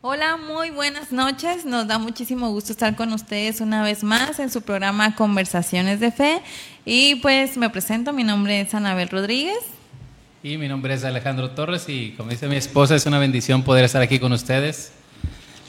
[0.00, 1.64] Hola, muy buenas noches.
[1.64, 6.12] Nos da muchísimo gusto estar con ustedes una vez más en su programa Conversaciones de
[6.12, 6.40] Fe.
[6.84, 9.58] Y pues me presento, mi nombre es Anabel Rodríguez.
[10.44, 13.84] Y mi nombre es Alejandro Torres y como dice mi esposa, es una bendición poder
[13.84, 14.92] estar aquí con ustedes.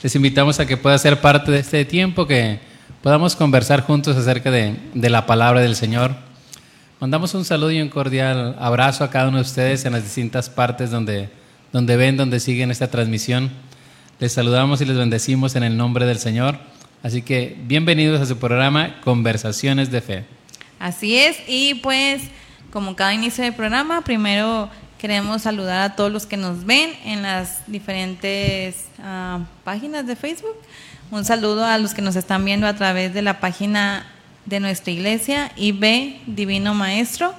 [0.00, 2.60] Les invitamos a que pueda ser parte de este tiempo, que
[3.02, 6.14] podamos conversar juntos acerca de, la palabra del Señor.
[7.00, 10.48] Mandamos un saludo y un cordial abrazo a cada uno de ustedes en las distintas
[10.48, 11.28] partes donde
[11.72, 13.50] ven, donde siguen esta transmisión.
[14.20, 16.58] Les saludamos y les bendecimos en el nombre del Señor.
[17.02, 20.24] Así que bienvenidos a su programa Conversaciones de Fe.
[20.78, 22.20] Así es, y pues
[22.70, 27.22] como cada inicio de programa, primero queremos saludar a todos los que nos ven en
[27.22, 30.56] las diferentes uh, páginas de Facebook.
[31.10, 34.04] Un saludo a los que nos están viendo a través de la página
[34.44, 37.32] de nuestra iglesia, IB Divino Maestro.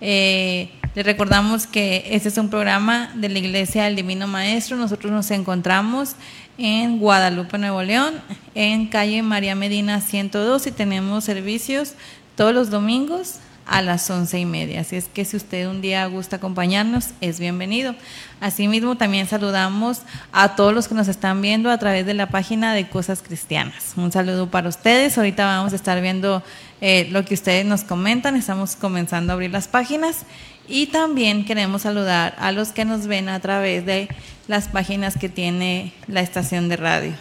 [0.00, 4.78] Eh, les recordamos que este es un programa de la Iglesia del Divino Maestro.
[4.78, 6.16] Nosotros nos encontramos
[6.56, 8.14] en Guadalupe, Nuevo León,
[8.54, 11.92] en calle María Medina 102 y tenemos servicios
[12.34, 14.80] todos los domingos a las once y media.
[14.80, 17.94] Así es que si usted un día gusta acompañarnos, es bienvenido.
[18.40, 20.00] Asimismo, también saludamos
[20.32, 23.92] a todos los que nos están viendo a través de la página de Cosas Cristianas.
[23.96, 25.18] Un saludo para ustedes.
[25.18, 26.42] Ahorita vamos a estar viendo
[26.80, 28.34] eh, lo que ustedes nos comentan.
[28.34, 30.24] Estamos comenzando a abrir las páginas.
[30.68, 34.08] Y también queremos saludar a los que nos ven a través de
[34.48, 37.12] las páginas que tiene la estación de radio.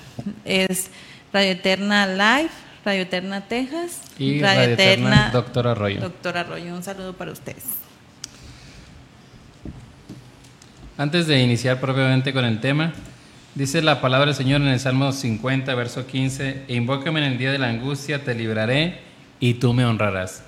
[0.46, 0.90] Es
[1.32, 2.50] Radio Eterna Live,
[2.84, 6.02] Radio Eterna Texas y Radio, Radio Eterna, Eterna Doctor Arroyo.
[6.02, 7.64] Doctor Arroyo, un saludo para ustedes.
[10.98, 12.94] Antes de iniciar propiamente con el tema,
[13.54, 17.38] dice la palabra del Señor en el Salmo 50, verso 15, e invócame en el
[17.38, 19.00] día de la angustia, te libraré
[19.40, 20.42] y tú me honrarás.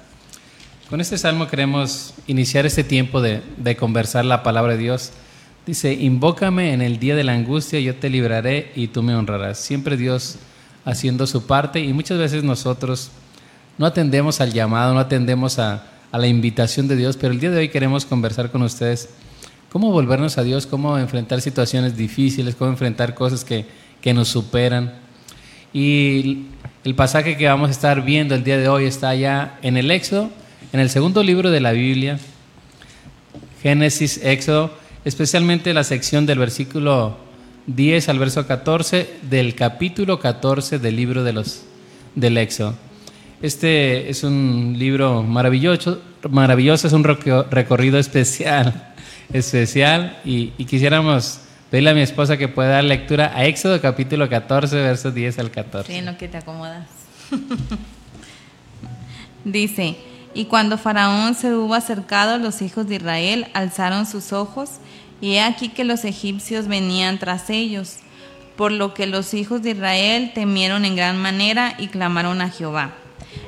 [0.89, 3.41] Con este salmo queremos iniciar este tiempo de,
[3.77, 5.11] conversar la palabra de Dios.
[5.65, 9.57] Dice, invócame en el día de la angustia, yo te libraré y tú me honrarás.
[9.57, 10.37] Siempre Dios
[10.85, 13.11] haciendo su parte y muchas veces nosotros
[13.77, 17.57] no atendemos al llamado, no atendemos a, la invitación de Dios, pero el día de
[17.57, 19.09] hoy queremos conversar con ustedes
[19.69, 23.65] cómo volvernos a Dios, cómo enfrentar situaciones difíciles, cómo enfrentar cosas que,
[23.99, 24.93] que nos superan.
[25.73, 26.45] Y
[26.85, 29.91] el pasaje que vamos a estar viendo el día de hoy está ya en el
[29.91, 30.31] Éxodo,
[30.73, 32.19] en el segundo libro de la Biblia,
[33.61, 34.71] Génesis, Éxodo,
[35.05, 37.17] especialmente la sección del versículo
[37.67, 41.63] 10 al verso 14 del capítulo 14 del libro de los,
[42.15, 42.75] del Éxodo.
[43.41, 48.93] Este es un libro maravilloso, maravilloso es un recorrido especial,
[49.33, 51.39] especial y, y quisiéramos
[51.69, 55.51] pedirle a mi esposa que pueda dar lectura a Éxodo capítulo 14, versos 10 al
[55.51, 55.91] 14.
[55.91, 56.87] Sí, en lo que te acomodas.
[59.45, 59.95] Dice,
[60.37, 64.69] y cuando Faraón se hubo acercado, los hijos de Israel alzaron sus ojos,
[65.19, 67.95] y he aquí que los egipcios venían tras ellos,
[68.55, 72.93] por lo que los hijos de Israel temieron en gran manera y clamaron a Jehová.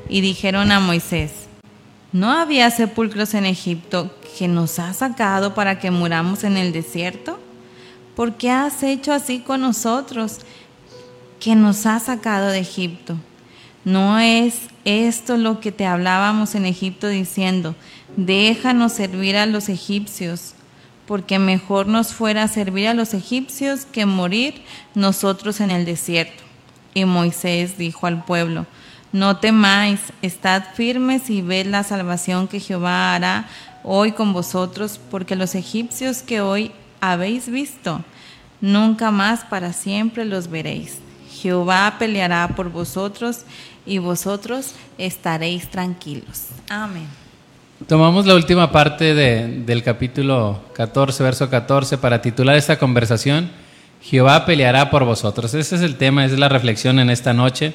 [0.10, 1.32] Y dijeron a Moisés,
[2.12, 7.40] ¿no había sepulcros en Egipto que nos has sacado para que muramos en el desierto?
[8.16, 10.40] ¿Por qué has hecho así con nosotros,
[11.40, 13.16] que nos has sacado de Egipto?
[13.90, 17.74] ¿No es esto lo que te hablábamos en Egipto diciendo,
[18.18, 20.54] déjanos servir a los egipcios,
[21.08, 24.62] porque mejor nos fuera servir a los egipcios que morir
[24.94, 26.44] nosotros en el desierto?
[26.94, 28.68] Y Moisés dijo al pueblo,
[29.12, 33.48] no temáis, estad firmes y ved la salvación que Jehová hará
[33.84, 38.04] hoy con vosotros, porque los egipcios que hoy habéis visto,
[38.62, 41.00] nunca más para siempre los veréis.
[41.42, 43.42] Jehová peleará por vosotros
[43.86, 46.48] y vosotros estaréis tranquilos.
[46.70, 47.08] Amén.
[47.88, 53.50] Tomamos la última parte de, del capítulo 14, verso 14, para titular esta conversación,
[54.02, 55.54] Jehová peleará por vosotros.
[55.54, 57.74] Ese es el tema, es la reflexión en esta noche.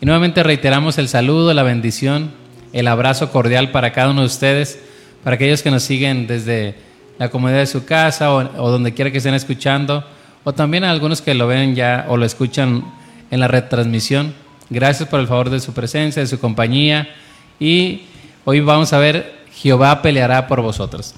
[0.00, 2.32] Y nuevamente reiteramos el saludo, la bendición,
[2.72, 4.78] el abrazo cordial para cada uno de ustedes,
[5.24, 6.74] para aquellos que nos siguen desde
[7.18, 10.04] la comodidad de su casa o donde quiera que estén escuchando,
[10.44, 12.84] o también a algunos que lo ven ya o lo escuchan
[13.30, 14.34] en la retransmisión.
[14.68, 17.08] Gracias por el favor de su presencia, de su compañía.
[17.58, 18.02] Y
[18.44, 21.14] hoy vamos a ver, Jehová peleará por vosotros.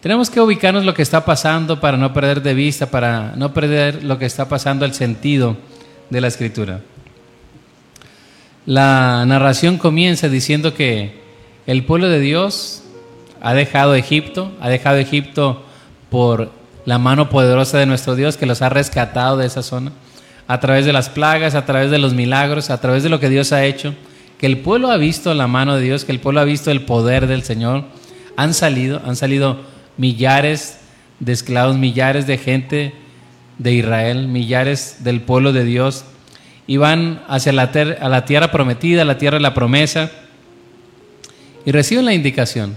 [0.00, 4.02] Tenemos que ubicarnos lo que está pasando para no perder de vista, para no perder
[4.02, 5.56] lo que está pasando, el sentido
[6.08, 6.80] de la escritura.
[8.64, 11.20] La narración comienza diciendo que
[11.66, 12.82] el pueblo de Dios
[13.42, 15.64] ha dejado Egipto, ha dejado Egipto
[16.08, 16.50] por
[16.90, 19.92] la mano poderosa de nuestro Dios que los ha rescatado de esa zona,
[20.48, 23.28] a través de las plagas, a través de los milagros, a través de lo que
[23.28, 23.94] Dios ha hecho,
[24.38, 26.82] que el pueblo ha visto la mano de Dios, que el pueblo ha visto el
[26.82, 27.84] poder del Señor.
[28.36, 29.60] Han salido, han salido
[29.98, 30.80] millares
[31.20, 32.92] de esclavos, millares de gente
[33.58, 36.04] de Israel, millares del pueblo de Dios,
[36.66, 37.70] iban hacia la,
[38.00, 40.10] a la tierra prometida, la tierra de la promesa,
[41.64, 42.76] y reciben la indicación.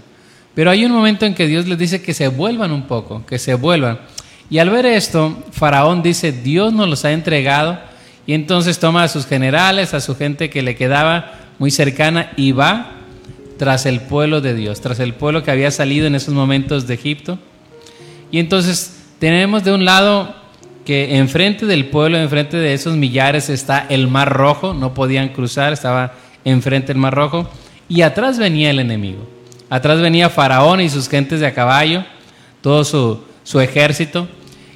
[0.55, 3.39] Pero hay un momento en que Dios les dice que se vuelvan un poco, que
[3.39, 3.99] se vuelvan.
[4.49, 7.79] Y al ver esto, Faraón dice, Dios nos los ha entregado,
[8.27, 12.51] y entonces toma a sus generales, a su gente que le quedaba muy cercana, y
[12.51, 12.91] va
[13.57, 16.93] tras el pueblo de Dios, tras el pueblo que había salido en esos momentos de
[16.93, 17.39] Egipto.
[18.31, 20.35] Y entonces tenemos de un lado
[20.85, 25.73] que enfrente del pueblo, enfrente de esos millares está el Mar Rojo, no podían cruzar,
[25.73, 26.13] estaba
[26.43, 27.49] enfrente del Mar Rojo,
[27.87, 29.32] y atrás venía el enemigo.
[29.73, 32.05] Atrás venía Faraón y sus gentes de a caballo,
[32.61, 34.27] todo su, su ejército.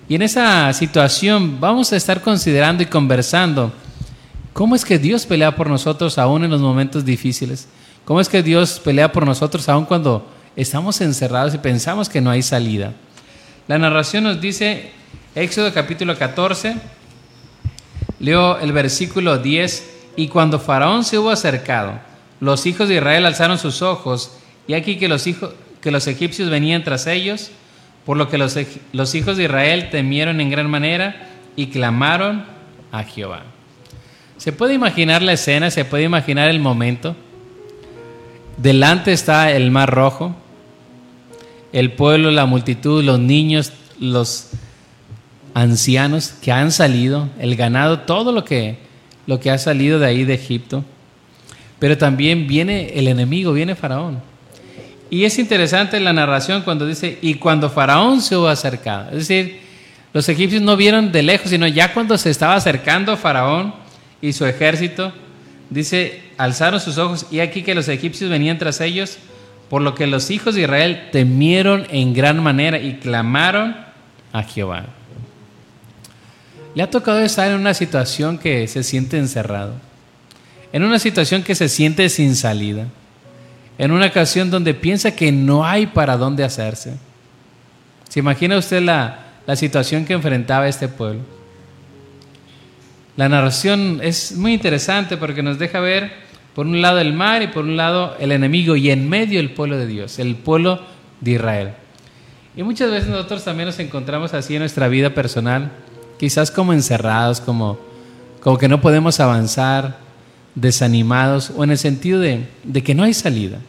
[0.10, 3.72] Y en esa situación vamos a estar considerando y conversando
[4.54, 7.68] cómo es que Dios pelea por nosotros aún en los momentos difíciles.
[8.06, 12.32] ¿Cómo es que Dios pelea por nosotros aún cuando estamos encerrados y pensamos que no
[12.32, 12.94] hay salida?
[13.68, 14.94] La narración nos dice,
[15.36, 16.76] Éxodo capítulo 14,
[18.18, 22.00] leo el versículo 10, y cuando Faraón se hubo acercado,
[22.40, 24.32] los hijos de Israel alzaron sus ojos,
[24.68, 27.52] y aquí que los, hijos, que los egipcios venían tras ellos,
[28.06, 32.46] por lo que los, hijos de Israel temieron en gran manera y clamaron
[32.92, 33.44] a Jehová.
[34.38, 35.72] ¿Se puede imaginar la escena?
[35.72, 37.16] ¿Se puede imaginar el momento?
[38.58, 40.36] Delante está el mar rojo,
[41.74, 44.52] el pueblo, la multitud, los niños, los
[45.54, 48.78] ancianos que han salido, el ganado, todo lo que,
[49.26, 50.84] lo que ha salido de ahí de Egipto.
[51.80, 54.22] Pero también viene el enemigo, viene Faraón.
[55.10, 59.10] Y es interesante la narración cuando dice, y cuando Faraón se hubo acercado.
[59.12, 59.62] Es decir,
[60.14, 63.74] los egipcios no vieron de lejos, sino ya cuando se estaba acercando Faraón
[64.22, 65.14] y su ejército,
[65.70, 69.18] dice, alzaron sus ojos y aquí que los egipcios venían tras ellos,
[69.70, 73.76] por lo que los hijos de Israel temieron en gran manera y clamaron
[74.32, 74.86] a Jehová.
[76.74, 79.74] Le ha tocado estar en una situación que se siente encerrado,
[80.72, 82.88] en una situación que se siente sin salida,
[83.78, 86.96] en una ocasión donde piensa que no hay para dónde hacerse.
[88.10, 91.22] ¿Se imagina usted la, la situación que enfrentaba este pueblo?
[93.16, 96.12] La narración es muy interesante porque nos deja ver
[96.54, 99.52] por un lado el mar y por un lado el enemigo y en medio el
[99.52, 100.82] pueblo de Dios, el pueblo
[101.22, 101.72] de Israel.
[102.56, 105.72] Y muchas veces nosotros también nos encontramos así en nuestra vida personal,
[106.20, 107.78] quizás como encerrados, como,
[108.42, 110.00] como que no podemos avanzar,
[110.58, 112.48] desanimados o en el sentido de,
[112.84, 113.60] que no hay salida,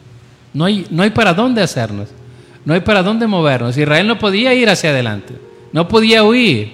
[0.53, 2.09] no hay, no hay para dónde hacernos,
[2.65, 3.77] no hay para dónde movernos.
[3.77, 5.35] Israel no podía ir hacia adelante,
[5.71, 6.73] no podía huir,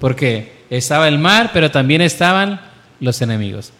[0.00, 2.58] porque estaba el mar, pero también estaban
[2.98, 3.70] los enemigos.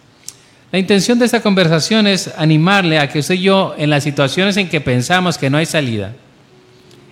[0.71, 4.55] La intención de esta conversación es animarle a que usted y yo, en las situaciones
[4.57, 6.13] en que pensamos que no hay salida,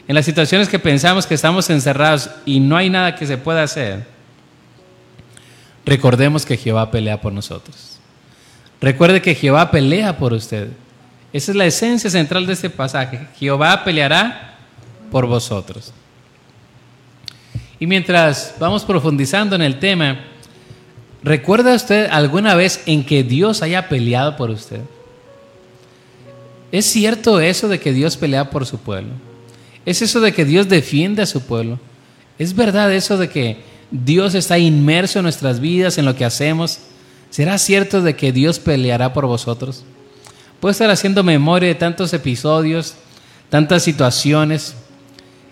[0.07, 3.63] en las situaciones que pensamos que estamos encerrados y no hay nada que se pueda
[3.63, 4.05] hacer,
[5.85, 7.94] recordemos que Jehová pelea por nosotros.
[8.81, 10.69] Recuerde que Jehová pelea por usted.
[11.33, 13.27] Esa es la esencia central de este pasaje.
[13.37, 14.57] Jehová peleará
[15.11, 15.91] por vosotros.
[17.79, 20.19] Y mientras vamos profundizando en el tema,
[21.23, 24.81] ¿recuerda usted alguna vez en que Dios haya peleado por usted?
[26.71, 29.11] ¿Es cierto eso de que Dios pelea por su pueblo?
[29.85, 31.79] ¿Es eso de que Dios defiende a su pueblo?
[32.39, 33.57] ¿Es verdad eso de que
[33.91, 36.79] Dios está inmerso en nuestras vidas, en lo que hacemos?
[37.35, 39.83] ¿Será cierto de que Dios peleará por vosotros?
[40.61, 42.95] Puedo estar haciendo memoria de tantos episodios,
[43.49, 44.73] tantas situaciones.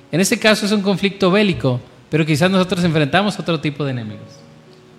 [0.09, 4.29] En este caso es un conflicto bélico, pero quizás nosotros enfrentamos otro tipo de enemigos,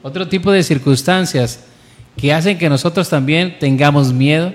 [0.02, 1.60] otro tipo de circunstancias
[2.18, 4.52] que hacen que nosotros también tengamos miedo,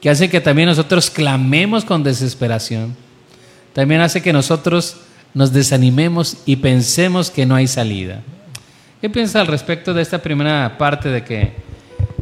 [0.00, 2.96] que hacen que también nosotros clamemos con desesperación.
[3.72, 4.96] También hace que nosotros
[5.32, 8.24] nos desanimemos y pensemos que no hay salida.
[9.02, 11.54] ¿Qué piensa al respecto de esta primera parte de que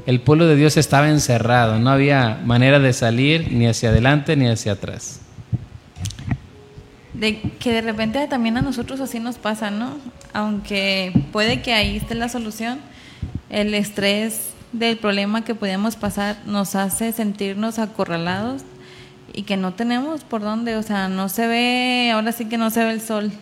[0.06, 4.49] el pueblo de Dios estaba encerrado, no había manera de salir ni hacia adelante ni
[4.49, 5.20] hacia atrás?
[7.12, 9.99] de que de repente también a nosotros así nos pasa, ¿no?
[10.32, 12.78] Aunque puede que ahí esté la solución,
[13.50, 18.62] el estrés del problema que podemos pasar nos hace sentirnos acorralados
[19.34, 22.70] y que no tenemos por dónde, o sea, no se ve, ahora sí que no
[22.70, 23.32] se ve el sol,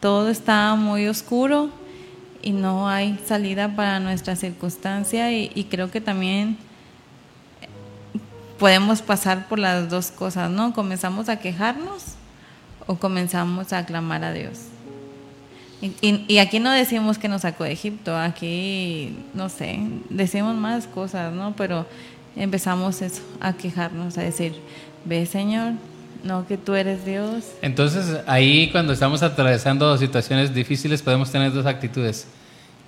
[0.00, 1.83] todo está muy oscuro
[2.44, 6.58] y no hay salida para nuestra circunstancia y, y creo que también
[8.58, 10.72] podemos pasar por las dos cosas, ¿no?
[10.72, 12.14] Comenzamos a quejarnos
[12.86, 14.68] o comenzamos a clamar a Dios.
[16.00, 21.30] Y, aquí no decimos que nos sacó de Egipto, aquí, no sé, decimos más cosas,
[21.34, 21.54] ¿no?
[21.56, 21.86] Pero
[22.36, 24.54] empezamos eso, a quejarnos, a decir,
[25.04, 25.74] ve Señor,
[26.24, 27.44] no que tú eres Dios.
[27.62, 32.26] Entonces ahí cuando estamos atravesando situaciones difíciles podemos tener dos actitudes,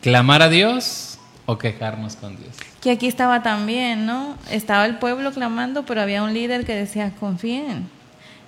[0.00, 2.56] clamar a Dios o quejarnos con Dios.
[2.80, 4.36] Que aquí estaba también, ¿no?
[4.50, 7.88] Estaba el pueblo clamando, pero había un líder que decía, confíen.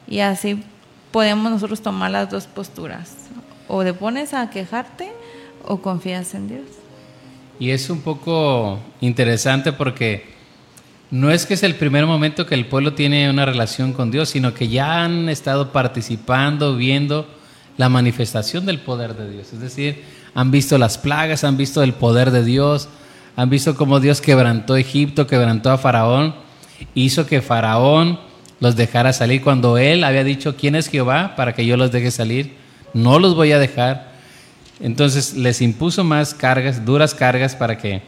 [0.09, 0.62] Y así
[1.12, 3.14] podemos nosotros tomar las dos posturas.
[3.68, 5.12] O te pones a quejarte
[5.64, 6.66] o confías en Dios.
[7.61, 10.38] Y es un poco interesante porque
[11.11, 14.29] no es que es el primer momento que el pueblo tiene una relación con Dios,
[14.29, 17.27] sino que ya han estado participando, viendo
[17.79, 19.53] la manifestación del poder de Dios.
[19.53, 22.88] Es decir, han visto las plagas, han visto el poder de Dios,
[23.37, 26.35] han visto cómo Dios quebrantó Egipto, quebrantó a Faraón,
[26.95, 28.21] hizo que Faraón
[28.61, 32.11] los dejara salir cuando él había dicho, ¿quién es Jehová para que yo los deje
[32.11, 32.57] salir?
[32.93, 34.12] No los voy a dejar.
[34.81, 38.03] Entonces les impuso más cargas, duras cargas para que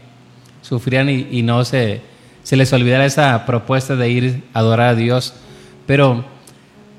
[0.61, 2.10] sufrieran y, y no se
[2.51, 5.35] se les olvidara esa propuesta de ir a adorar a Dios.
[5.87, 6.25] Pero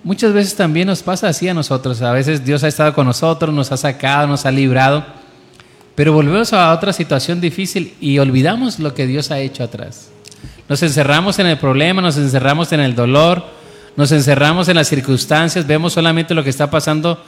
[0.02, 2.02] muchas veces también nos pasa así a nosotros.
[2.02, 5.04] A veces Dios ha estado con nosotros, nos ha sacado, nos ha librado,
[5.94, 10.10] pero volvemos a otra situación difícil y olvidamos lo que Dios ha hecho atrás.
[10.70, 13.44] Nos encerramos en el problema, nos encerramos en el dolor,
[13.98, 17.22] nos encerramos en las circunstancias, vemos solamente lo que está pasando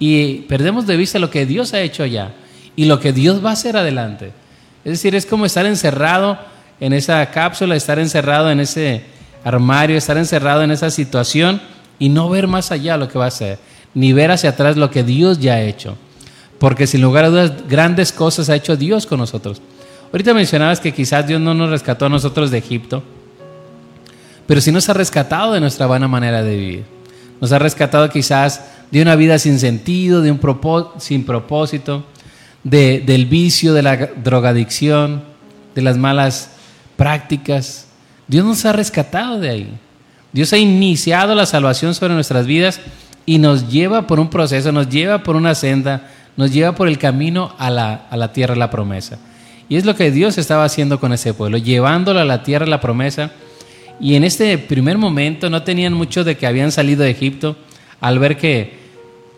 [0.00, 2.32] y perdemos de vista lo que Dios ha hecho allá
[2.74, 4.32] y lo que Dios va a hacer adelante.
[4.84, 9.02] Es decir, es como estar encerrado en esa cápsula, estar encerrado en ese
[9.44, 11.60] armario, estar encerrado en esa situación
[11.98, 13.58] y no ver más allá lo que va a ser,
[13.94, 15.96] ni ver hacia atrás lo que Dios ya ha hecho.
[16.58, 19.60] Porque sin lugar a dudas, grandes cosas ha hecho Dios con nosotros.
[20.12, 23.02] Ahorita mencionabas que quizás Dios no nos rescató a nosotros de Egipto,
[24.46, 26.84] pero sí nos ha rescatado de nuestra buena manera de vivir.
[27.40, 30.40] Nos ha rescatado quizás de una vida sin sentido, de un
[30.98, 32.04] sin propósito,
[32.64, 35.22] de, del vicio, de la drogadicción,
[35.74, 36.52] de las malas
[36.98, 37.86] prácticas.
[38.26, 39.72] Dios nos ha rescatado de ahí.
[40.32, 42.80] Dios ha iniciado la salvación sobre nuestras vidas
[43.24, 46.98] y nos lleva por un proceso, nos lleva por una senda, nos lleva por el
[46.98, 49.18] camino a la, a la tierra de la promesa.
[49.68, 52.70] Y es lo que Dios estaba haciendo con ese pueblo, llevándolo a la tierra de
[52.70, 53.30] la promesa.
[54.00, 57.56] Y en este primer momento no tenían mucho de que habían salido de Egipto
[58.00, 58.76] al ver que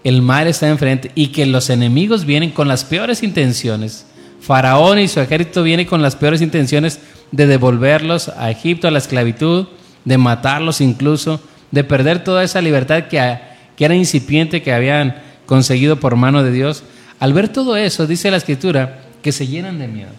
[0.02, 4.06] el mar está enfrente y que los enemigos vienen con las peores intenciones.
[4.40, 7.00] Faraón y su ejército vienen con las peores intenciones
[7.32, 9.66] de devolverlos a Egipto, a la esclavitud,
[10.04, 13.38] de matarlos incluso, de perder toda esa libertad que,
[13.76, 16.82] que era incipiente que habían conseguido por mano de Dios.
[17.18, 20.10] Al ver todo eso, dice la escritura, que se llenan de miedo,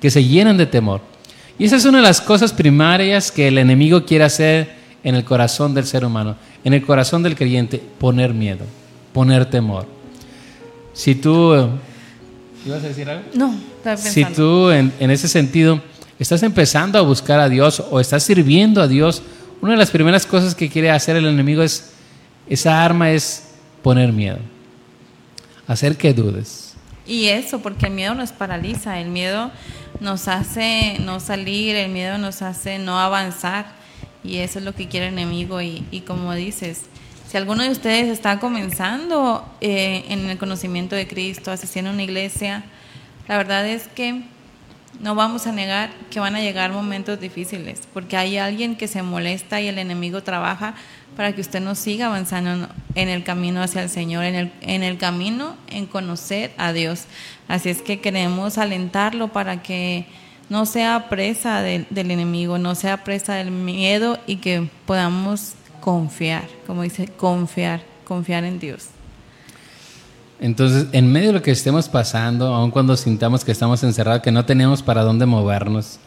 [0.00, 1.00] que se llenan de temor.
[1.58, 5.24] Y esa es una de las cosas primarias que el enemigo quiere hacer en el
[5.24, 8.64] corazón del ser humano, en el corazón del creyente, poner miedo,
[9.12, 9.86] poner temor.
[10.92, 11.52] Si tú...
[12.64, 13.24] ¿Ibas a decir algo?
[13.34, 14.28] No, estaba pensando.
[14.28, 15.82] Si tú en, en ese sentido
[16.24, 19.22] estás empezando a buscar a Dios o estás sirviendo a Dios,
[19.60, 21.92] una de las primeras cosas que quiere hacer el enemigo es,
[22.48, 23.50] esa arma es
[23.82, 24.38] poner miedo,
[25.66, 26.76] hacer que dudes.
[27.06, 29.50] Y eso, porque el miedo nos paraliza, el miedo
[30.00, 33.66] nos hace no salir, el miedo nos hace no avanzar.
[34.24, 35.60] Y eso es lo que quiere el enemigo.
[35.60, 36.84] Y, como dices,
[37.30, 42.02] si alguno de ustedes está comenzando eh, en el conocimiento de Cristo, asistiendo a una
[42.02, 42.64] iglesia,
[43.28, 44.22] la verdad es que
[45.00, 49.02] no vamos a negar que van a llegar momentos difíciles, porque hay alguien que se
[49.02, 50.74] molesta y el enemigo trabaja
[51.16, 54.82] para que usted no siga avanzando en el camino hacia el Señor, en el, en
[54.82, 57.04] el camino en conocer a Dios.
[57.48, 60.06] Así es que queremos alentarlo para que
[60.48, 66.82] no sea presa del enemigo, no sea presa del miedo y que podamos confiar, como
[66.82, 68.88] dice, confiar, confiar en Dios.
[70.40, 74.32] Entonces, en medio de lo que estemos pasando, aun cuando sintamos que estamos encerrados, que
[74.32, 75.98] no tenemos para dónde movernos,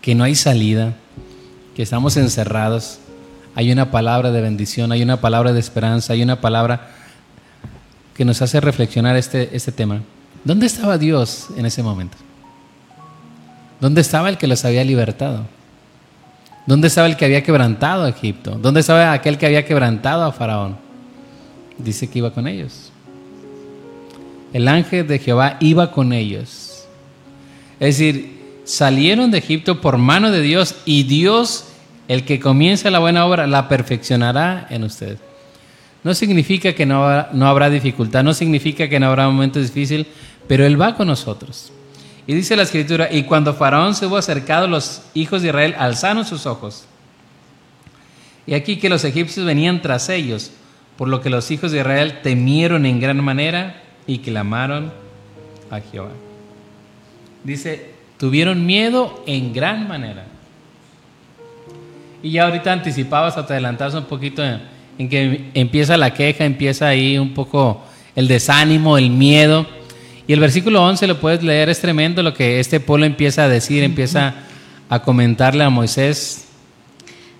[0.00, 0.94] que no hay salida,
[1.74, 2.98] que estamos encerrados,
[3.54, 6.88] hay una palabra de bendición, hay una palabra de esperanza, hay una palabra
[8.14, 10.00] que nos hace reflexionar este, este tema.
[10.44, 12.16] ¿Dónde estaba Dios en ese momento?
[13.80, 15.46] ¿Dónde estaba el que los había libertado?
[16.66, 18.52] ¿Dónde estaba el que había quebrantado a Egipto?
[18.52, 20.76] ¿Dónde estaba aquel que había quebrantado a Faraón?
[21.76, 22.90] Dice que iba con ellos
[24.54, 26.86] el ángel de Jehová iba con ellos.
[27.80, 31.66] Es decir, salieron de Egipto por mano de Dios y Dios,
[32.06, 35.18] el que comienza la buena obra, la perfeccionará en usted.
[36.04, 40.06] No significa que no, habrá dificultad, no significa que no habrá momentos difíciles,
[40.46, 41.72] pero Él va con nosotros.
[42.24, 46.24] Y dice la escritura, y cuando Faraón se hubo acercado, los hijos de Israel alzaron
[46.24, 46.84] sus ojos.
[48.46, 50.52] Y aquí que los egipcios venían tras ellos,
[50.96, 54.92] por lo que los hijos de Israel temieron en gran manera y clamaron
[55.70, 56.10] a Jehová.
[57.42, 60.24] Dice, tuvieron miedo en gran manera.
[62.22, 64.60] Y ya ahorita anticipabas o te adelantabas un poquito en,
[64.98, 67.82] en que empieza la queja, empieza ahí un poco
[68.14, 69.66] el desánimo, el miedo.
[70.26, 73.48] Y el versículo 11 lo puedes leer, es tremendo lo que este pueblo empieza a
[73.48, 74.34] decir, empieza
[74.88, 76.46] a comentarle a Moisés.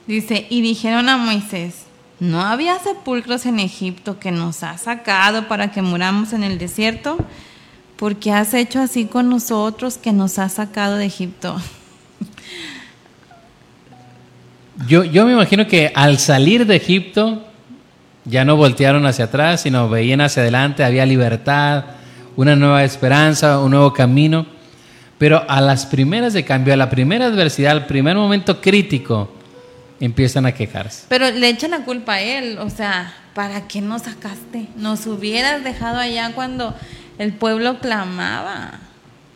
[0.07, 1.84] Dice, y dijeron a Moisés,
[2.25, 7.19] ¿no había sepulcros en Egipto que nos ha sacado para que muramos en el desierto?
[7.97, 11.57] ¿Por qué has hecho así con nosotros que nos has sacado de Egipto?
[14.89, 17.45] Yo, yo me imagino que al salir de Egipto
[18.25, 21.85] ya no voltearon hacia atrás, sino veían hacia adelante, había libertad,
[22.35, 24.47] una nueva esperanza, un nuevo camino.
[25.17, 29.31] Pero a las primeras de cambio, a la primera adversidad, al primer momento crítico,
[30.01, 31.07] empiezan a quejarse.
[31.09, 34.69] Pero le echan la culpa a él, o sea, ¿para qué nos sacaste?
[34.77, 36.75] Nos hubieras dejado allá cuando
[37.19, 38.81] el pueblo clamaba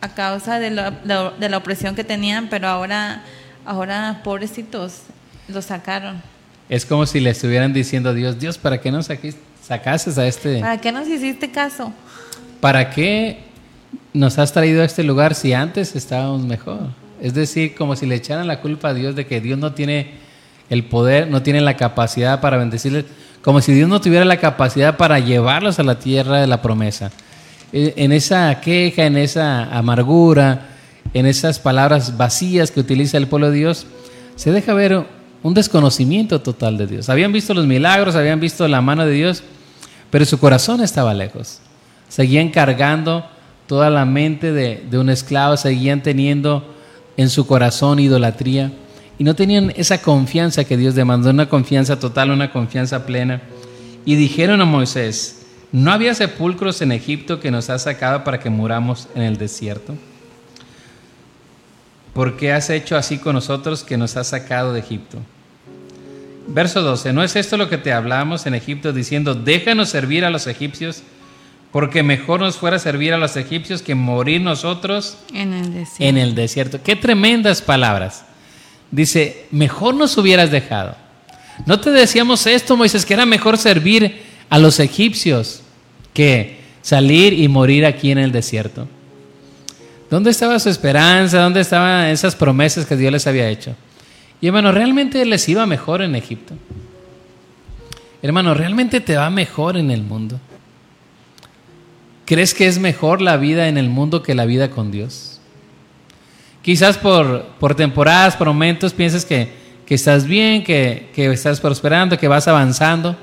[0.01, 3.23] a causa de la, de la opresión que tenían, pero ahora,
[3.65, 5.03] ahora pobrecitos,
[5.49, 6.23] lo sacaron.
[6.69, 9.09] Es como si le estuvieran diciendo a Dios, Dios, ¿para qué nos
[9.63, 10.61] sacases a este?
[10.61, 11.93] ¿Para qué nos hiciste caso?
[12.61, 13.39] ¿Para qué
[14.13, 16.91] nos has traído a este lugar si antes estábamos mejor?
[17.21, 20.13] Es decir, como si le echaran la culpa a Dios de que Dios no tiene
[20.71, 23.05] el poder, no tiene la capacidad para bendecirles,
[23.43, 27.11] como si Dios no tuviera la capacidad para llevarlos a la tierra de la promesa.
[27.73, 30.69] E, en esa queja, en esa amargura,
[31.15, 33.87] en esas palabras vacías que utiliza el pueblo de Dios,
[34.37, 35.07] se deja ver
[35.43, 37.09] un desconocimiento total de Dios.
[37.09, 39.43] Habían visto los milagros, habían visto la mano de Dios,
[40.11, 41.61] pero su corazón estaba lejos.
[42.09, 43.25] Seguían cargando
[43.67, 46.75] toda la mente de, un esclavo, seguían teniendo
[47.17, 48.73] en su corazón idolatría
[49.19, 53.43] y no tenían esa confianza que Dios demandó, una confianza total, una confianza plena.
[54.05, 58.49] Y dijeron a Moisés, ¿no había sepulcros en Egipto que nos ha sacado para que
[58.49, 59.95] muramos en el desierto?
[62.19, 65.19] ¿por qué has hecho así con nosotros que nos has sacado de Egipto?
[66.49, 70.31] Verso 12, ¿no es esto lo que te hablamos en Egipto diciendo, déjanos servir a
[70.31, 71.05] los egipcios,
[71.71, 76.05] porque mejor nos fuera servir a los egipcios que morir nosotros en el desierto?
[76.05, 76.81] En el desierto.
[76.83, 78.25] Qué tremendas palabras.
[78.91, 80.97] Dice, mejor nos hubieras dejado.
[81.67, 85.63] ¿No te decíamos esto, Moisés, que era mejor servir a los egipcios
[86.15, 88.89] que salir y morir aquí en el desierto?
[90.11, 91.43] ¿Dónde estaba su esperanza?
[91.43, 93.75] ¿Dónde estaban esas promesas que Dios les había hecho?
[94.41, 96.55] Y hermano, ¿realmente les iba mejor en Egipto?
[98.23, 100.41] Hermano, ¿realmente te va mejor en el mundo?
[102.25, 105.38] ¿Crees que es mejor la vida en el mundo que la vida con Dios?
[106.69, 109.49] Quizás por, por temporadas, por momentos, piensas que,
[109.87, 113.17] que estás bien, que, que estás prosperando, que vas avanzando.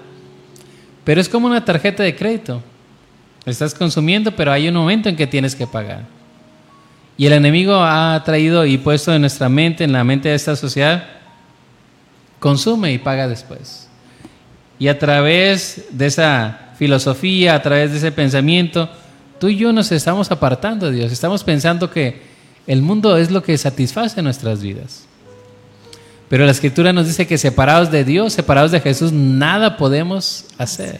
[1.03, 2.63] Pero es como una tarjeta de crédito.
[3.45, 6.07] Estás consumiendo, pero hay un momento en que tienes que pagar.
[7.17, 10.55] Y el enemigo ha traído y puesto en nuestra mente, en la mente de esta
[10.55, 11.03] sociedad,
[12.39, 13.87] consume y paga después.
[14.79, 18.89] Y a través de esa filosofía, a través de ese pensamiento,
[19.39, 21.11] tú y yo nos estamos apartando de Dios.
[21.11, 22.33] Estamos pensando que
[22.67, 25.05] el mundo es lo que satisface nuestras vidas.
[26.29, 30.99] Pero la escritura nos dice que separados de Dios, separados de Jesús, nada podemos hacer.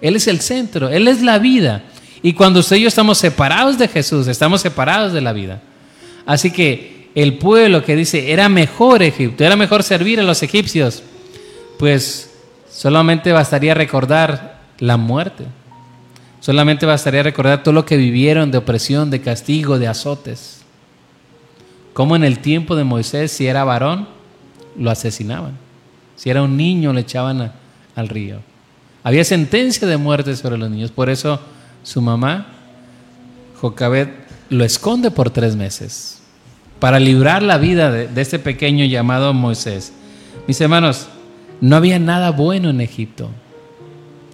[0.00, 1.82] Él es el centro, Él es la vida.
[2.22, 5.62] Y cuando usted y yo estamos separados de Jesús, estamos separados de la vida.
[6.26, 11.02] Así que el pueblo que dice, era mejor Egipto, era mejor servir a los egipcios,
[11.78, 12.30] pues
[12.70, 15.46] solamente bastaría recordar la muerte.
[16.40, 20.59] Solamente bastaría recordar todo lo que vivieron de opresión, de castigo, de azotes.
[21.92, 24.08] Como en el tiempo de Moisés, si era varón,
[24.76, 25.52] lo asesinaban.
[26.16, 27.52] Si era un niño, le echaban
[27.96, 28.40] al río.
[29.02, 30.90] Había sentencia de muerte sobre los niños.
[30.90, 31.40] Por eso
[31.82, 32.46] su mamá,
[33.60, 34.08] Jocabed,
[34.50, 36.20] lo esconde por tres meses
[36.78, 39.92] para librar la vida de, este pequeño llamado Moisés.
[40.46, 41.08] Mis hermanos,
[41.60, 43.30] no había nada bueno en Egipto.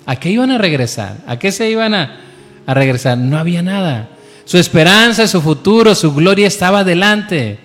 [0.07, 1.19] ¿A qué iban a regresar?
[1.27, 2.21] ¿A qué se iban a,
[2.66, 3.19] a regresar?
[3.19, 4.09] No había nada.
[4.46, 7.59] Su esperanza, su futuro, su gloria estaba delante.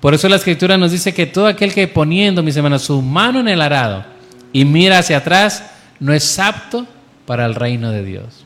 [0.00, 3.38] Por eso la escritura nos dice que todo aquel que poniendo, mis hermanos, su mano
[3.38, 4.04] en el arado
[4.52, 5.64] y mira hacia atrás,
[6.00, 6.84] no es apto
[7.26, 8.44] para el reino de Dios.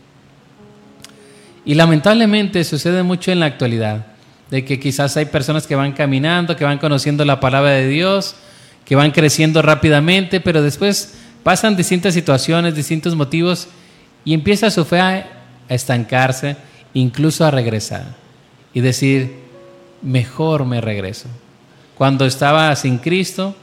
[1.65, 4.09] Y lamentablemente sucede mucho en la actualidad,
[4.51, 8.35] de que quizás hay personas que van caminando, que van conociendo la palabra de Dios,
[8.85, 13.69] que van creciendo rápidamente, pero después pasan distintas situaciones, distintos motivos,
[14.23, 15.27] y empieza su fe a
[15.71, 16.57] estancarse,
[16.95, 18.07] incluso a regresar,
[18.73, 19.37] y decir,
[20.03, 21.29] mejor me regreso.
[21.97, 23.55] Cuando estaba sin Cristo,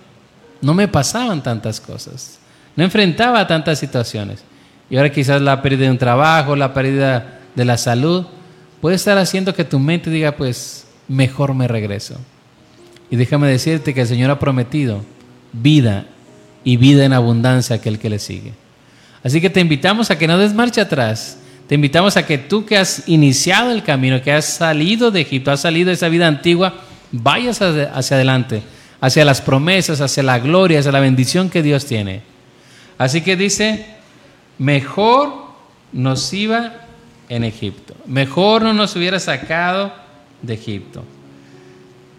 [0.61, 2.39] no me pasaban tantas cosas,
[2.75, 4.43] no enfrentaba tantas situaciones.
[4.89, 8.25] Y ahora quizás la pérdida de un trabajo, la pérdida de la salud,
[8.79, 12.15] puede estar haciendo que tu mente diga, pues, mejor me regreso.
[13.09, 15.03] Y déjame decirte que el Señor ha prometido
[15.53, 16.05] vida
[16.63, 18.53] y vida en abundancia a aquel que le sigue.
[19.23, 21.37] Así que te invitamos a que no des marcha atrás.
[21.71, 25.51] Te invitamos a que tú que has iniciado el camino, que has salido de Egipto,
[25.51, 26.73] has salido de esa vida antigua,
[27.13, 28.61] vayas hacia adelante,
[28.99, 32.23] hacia las promesas, hacia la gloria, hacia la bendición que Dios tiene.
[32.97, 33.85] Así que dice,
[34.57, 35.33] mejor
[35.93, 36.73] nos iba
[37.29, 39.93] en Egipto, mejor no nos hubiera sacado
[40.41, 41.05] de Egipto.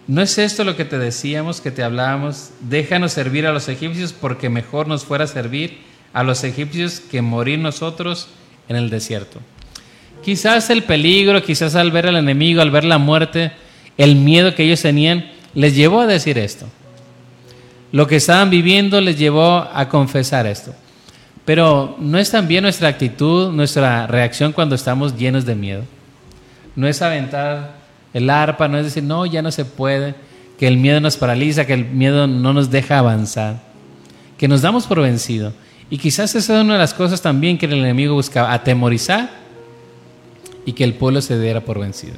[0.07, 2.49] ¿No es esto lo que te decíamos, que te hablábamos?
[2.61, 5.77] Déjanos servir a los egipcios porque mejor nos fuera servir
[6.11, 8.29] a los egipcios que morir nosotros
[8.67, 9.39] en el desierto.
[10.23, 13.51] Quizás el peligro, quizás al ver al enemigo, al ver la muerte,
[13.97, 16.67] el miedo que ellos tenían, les llevó a decir esto.
[17.91, 20.73] Lo que estaban viviendo les llevó a confesar esto.
[21.45, 25.83] Pero no es también nuestra actitud, nuestra reacción cuando estamos llenos de miedo.
[26.75, 27.75] No es aventar
[28.13, 30.15] el arpa, no es decir, no, ya no se puede,
[30.57, 33.61] que el miedo nos paraliza, que el miedo no nos deja avanzar,
[34.37, 35.53] que nos damos por vencido.
[35.93, 39.29] Y quizás esa es una de las cosas también que el enemigo buscaba, atemorizar
[40.65, 42.15] y que el pueblo se diera por vencido.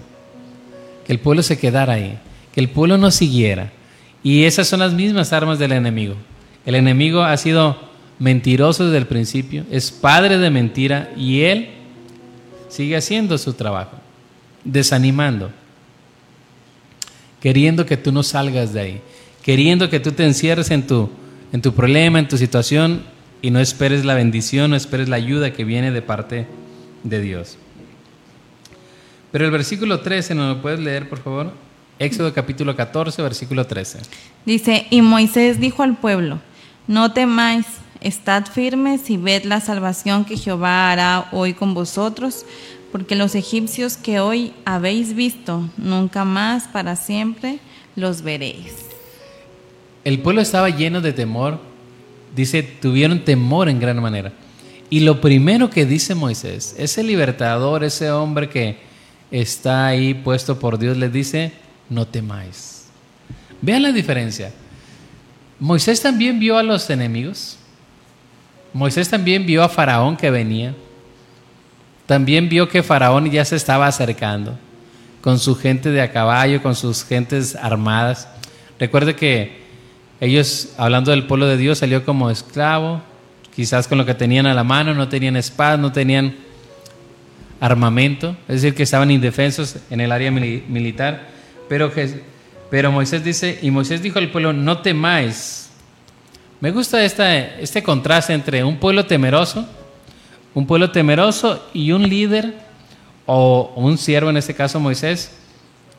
[1.06, 2.18] Que el pueblo se quedara ahí,
[2.54, 3.74] que el pueblo no siguiera.
[4.24, 6.16] Y esas son las mismas armas del enemigo.
[6.66, 7.78] El enemigo ha sido
[8.18, 11.72] mentiroso desde el principio, es padre de mentira y él
[12.70, 13.98] sigue haciendo su trabajo,
[14.64, 15.52] desanimando,
[17.42, 19.02] queriendo que tú no salgas de ahí,
[19.44, 21.10] queriendo que tú te encierres en tu,
[21.52, 25.54] en tu problema, en tu situación y no esperes la bendición, no esperes la ayuda
[25.54, 26.48] que viene de parte
[27.04, 27.58] de Dios.
[29.32, 31.52] Pero el versículo 13, ¿nos lo puedes leer, por favor?
[32.00, 34.00] Éxodo capítulo 14, versículo 13.
[34.46, 36.40] Dice, y Moisés dijo al pueblo,
[36.88, 37.66] no temáis,
[38.02, 42.46] estad firmes y ved la salvación que Jehová hará hoy con vosotros,
[42.92, 47.60] porque los egipcios que hoy habéis visto, nunca más para siempre
[47.96, 48.86] los veréis.
[50.04, 51.60] El pueblo estaba lleno de temor
[52.36, 54.32] dice, tuvieron temor en gran manera.
[54.90, 58.78] Y lo primero que dice Moisés, ese libertador, ese hombre que
[59.32, 61.54] está ahí puesto por Dios, le dice,
[61.90, 62.86] no temáis.
[63.62, 64.52] Vean la diferencia.
[65.60, 67.58] Moisés también vio a los enemigos.
[68.74, 70.76] Moisés también vio a Faraón que venía.
[72.06, 74.58] También vio que Faraón ya se estaba acercando
[75.22, 78.28] con su gente de a caballo, con sus gentes armadas.
[78.78, 79.65] Recuerde que
[80.22, 83.02] ellos, hablando del pueblo de Dios, salió como esclavo,
[83.54, 86.36] quizás con lo que tenían a la mano, no tenían espada, no tenían
[87.60, 91.28] armamento, es decir, que estaban indefensos en el área militar.
[91.68, 91.92] Pero,
[92.70, 95.70] pero Moisés dice, y Moisés dijo al pueblo, no temáis.
[96.62, 99.68] Me gusta este contraste entre un pueblo temeroso,
[100.54, 102.54] un pueblo temeroso y un líder
[103.26, 105.32] o un siervo, en este caso Moisés,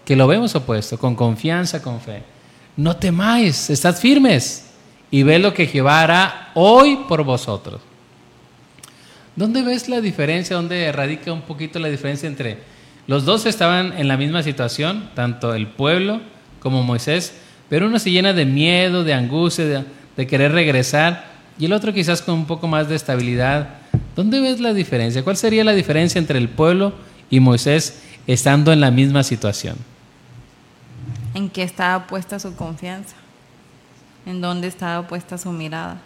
[0.06, 2.22] que lo vemos opuesto, con confianza, con fe
[2.76, 4.66] no temáis, estad firmes
[5.10, 7.80] y ve lo que Jehová hará hoy por vosotros.
[9.34, 10.56] ¿Dónde ves la diferencia?
[10.56, 12.58] ¿Dónde radica un poquito la diferencia entre
[13.06, 16.20] los dos estaban en la misma situación, tanto el pueblo
[16.58, 17.34] como Moisés,
[17.68, 19.84] pero uno se llena de miedo, de angustia, de,
[20.16, 21.24] de querer regresar,
[21.58, 23.68] y el otro quizás con un poco más de estabilidad.
[24.16, 25.22] ¿Dónde ves la diferencia?
[25.22, 26.94] ¿Cuál sería la diferencia entre el pueblo
[27.30, 29.76] y Moisés estando en la misma situación?
[31.36, 33.14] En qué estaba puesta su confianza,
[34.24, 35.98] en dónde estaba puesta su mirada.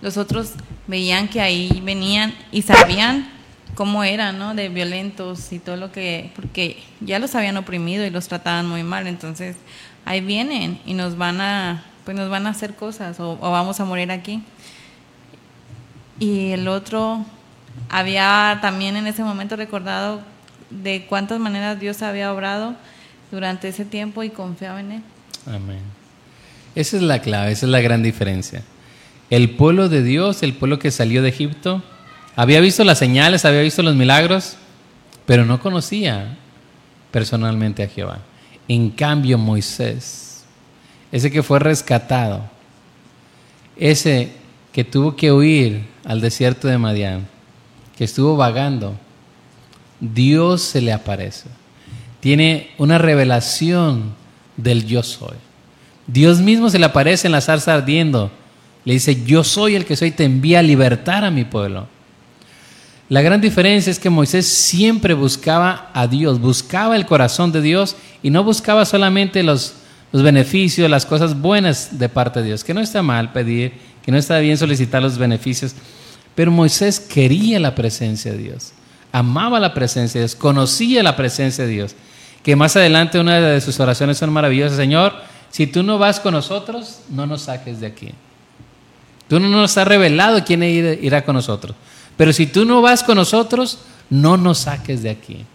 [0.00, 0.54] Los otros
[0.88, 3.30] veían que ahí venían y sabían
[3.76, 4.54] cómo eran, ¿no?
[4.54, 8.82] De violentos y todo lo que, porque ya los habían oprimido y los trataban muy
[8.82, 9.56] mal, entonces
[10.04, 13.78] ahí vienen y nos van a, pues nos van a hacer cosas o, o vamos
[13.78, 14.42] a morir aquí.
[16.18, 17.24] Y el otro
[17.88, 20.22] había también en ese momento recordado
[20.70, 22.74] de cuántas maneras Dios había obrado
[23.34, 25.02] durante ese tiempo y confiaba en Él.
[25.46, 25.80] Amén.
[26.74, 28.62] Esa es la clave, esa es la gran diferencia.
[29.30, 31.82] El pueblo de Dios, el pueblo que salió de Egipto,
[32.36, 34.56] había visto las señales, había visto los milagros,
[35.26, 36.36] pero no conocía
[37.10, 38.20] personalmente a Jehová.
[38.68, 40.44] En cambio, Moisés,
[41.12, 42.42] ese que fue rescatado,
[43.76, 44.32] ese
[44.72, 47.26] que tuvo que huir al desierto de Madián,
[47.96, 48.96] que estuvo vagando,
[50.00, 51.48] Dios se le aparece
[52.24, 54.14] tiene una revelación
[54.56, 55.36] del yo soy.
[56.06, 58.30] Dios mismo se le aparece en la zarza ardiendo.
[58.86, 61.86] Le dice, yo soy el que soy, te envía a libertar a mi pueblo.
[63.10, 67.94] La gran diferencia es que Moisés siempre buscaba a Dios, buscaba el corazón de Dios
[68.22, 69.74] y no buscaba solamente los,
[70.10, 74.10] los beneficios, las cosas buenas de parte de Dios, que no está mal pedir, que
[74.10, 75.74] no está bien solicitar los beneficios,
[76.34, 78.72] pero Moisés quería la presencia de Dios,
[79.12, 81.94] amaba la presencia de Dios, conocía la presencia de Dios
[82.44, 84.76] que más adelante una de sus oraciones son maravillosas.
[84.76, 85.14] Señor,
[85.50, 88.10] si tú no vas con nosotros, no nos saques de aquí.
[89.28, 91.74] Tú no nos has revelado quién irá con nosotros.
[92.18, 93.78] Pero si tú no vas con nosotros,
[94.10, 95.46] no nos saques de aquí.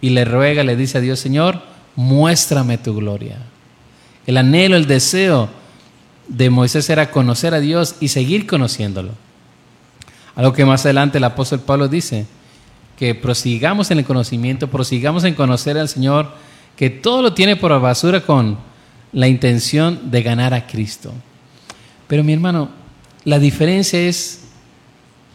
[0.00, 1.60] Y le ruega, le dice a Dios, Señor,
[1.96, 3.38] muéstrame tu gloria.
[4.26, 5.50] El anhelo, el deseo
[6.28, 9.10] de Moisés era conocer a Dios y seguir conociéndolo.
[10.36, 12.26] Algo que más adelante el apóstol Pablo dice,
[13.00, 16.34] que prosigamos en el conocimiento, prosigamos en conocer al Señor,
[16.76, 18.58] que todo lo tiene por basura con
[19.10, 21.10] la intención de ganar a Cristo.
[22.06, 22.68] Pero mi hermano,
[23.24, 24.42] la diferencia es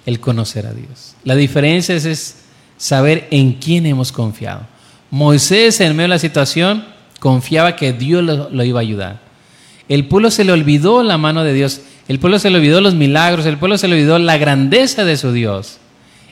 [0.05, 1.15] el conocer a Dios.
[1.23, 2.35] La diferencia es,
[2.77, 4.67] saber en quién hemos confiado.
[5.09, 6.85] Moisés en medio de la situación
[7.19, 9.21] confiaba que Dios lo, lo, iba a ayudar.
[9.89, 12.93] El pueblo se le olvidó la mano de Dios, el pueblo se le olvidó los
[12.93, 15.79] milagros, el pueblo se le olvidó la grandeza de su Dios.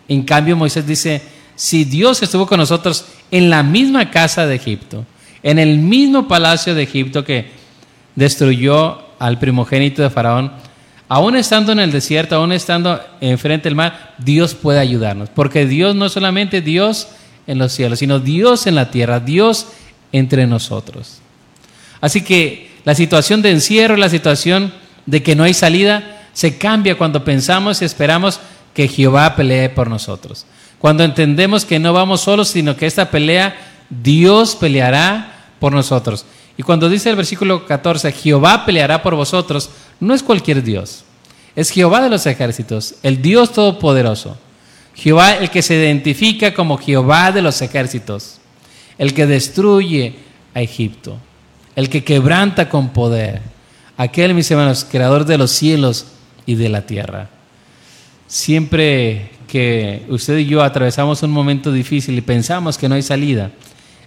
[0.07, 1.21] En cambio Moisés dice,
[1.55, 5.05] si Dios estuvo con nosotros en la misma casa de Egipto,
[5.43, 7.47] en el mismo palacio de Egipto que
[8.15, 10.51] destruyó al primogénito de Faraón,
[11.07, 15.29] aún estando en el desierto, aún estando enfrente del mar, Dios puede ayudarnos.
[15.29, 17.07] Porque Dios no es solamente Dios
[17.47, 19.67] en los cielos, sino Dios en la tierra, Dios
[20.11, 21.19] entre nosotros.
[22.01, 24.73] Así que la situación de encierro, la situación
[25.05, 28.39] de que no hay salida, se cambia cuando pensamos y esperamos
[28.73, 30.45] que Jehová pelee por nosotros.
[30.79, 33.55] Cuando entendemos que no vamos solos, sino que esta pelea
[33.89, 36.25] Dios peleará por nosotros.
[36.57, 41.03] Y cuando dice el versículo 14, Jehová peleará por vosotros, no es cualquier Dios.
[41.55, 44.37] Es Jehová de los ejércitos, el Dios todopoderoso.
[44.95, 48.39] Jehová el que se identifica como Jehová de los ejércitos,
[48.97, 50.15] el que destruye
[50.53, 51.17] a Egipto,
[51.75, 53.41] el que quebranta con poder,
[53.97, 56.05] aquel, mis hermanos, creador de los cielos
[56.45, 57.29] y de la tierra.
[58.27, 63.51] Siempre que usted y yo atravesamos un momento difícil y pensamos que no hay salida,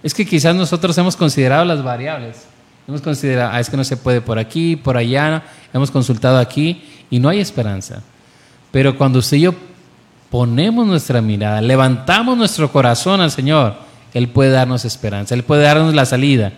[0.03, 2.47] es que quizás nosotros hemos considerado las variables.
[2.89, 6.83] Hemos considerado, ah, es que no se puede por aquí, por allá, hemos consultado aquí
[7.11, 8.03] y no hay esperanza.
[8.71, 9.55] Pero cuando usted y yo
[10.31, 13.75] ponemos nuestra mirada, levantamos nuestro corazón al Señor,
[14.15, 16.53] Él puede darnos esperanza, Él puede darnos la salida,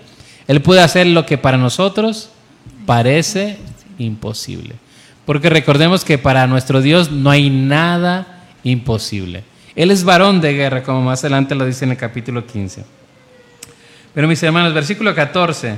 [0.46, 2.30] Él puede hacer lo que para nosotros
[2.84, 3.58] parece
[3.98, 4.74] imposible.
[5.28, 9.44] Porque recordemos que para nuestro Dios no hay nada imposible.
[9.76, 12.82] Él es varón de guerra, como más adelante lo dice en el capítulo 15.
[14.14, 15.76] Pero mis hermanos, versículo 14.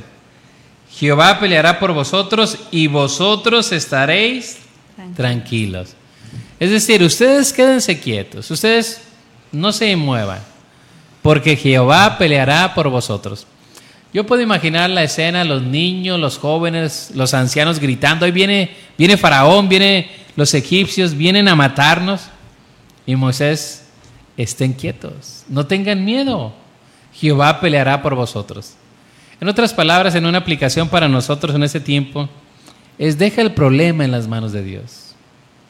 [0.92, 4.58] Jehová peleará por vosotros y vosotros estaréis
[5.16, 5.96] tranquilos.
[6.60, 9.02] Es decir, ustedes quédense quietos, ustedes
[9.50, 10.42] no se muevan,
[11.22, 13.48] porque Jehová peleará por vosotros.
[14.12, 19.16] Yo puedo imaginar la escena, los niños, los jóvenes, los ancianos gritando, ahí viene, viene
[19.16, 22.22] Faraón, vienen los egipcios, vienen a matarnos.
[23.06, 23.86] Y Moisés,
[24.36, 26.52] estén quietos, no tengan miedo.
[27.14, 28.74] Jehová peleará por vosotros.
[29.40, 32.28] En otras palabras, en una aplicación para nosotros en ese tiempo,
[32.98, 35.14] es deja el problema en las manos de Dios.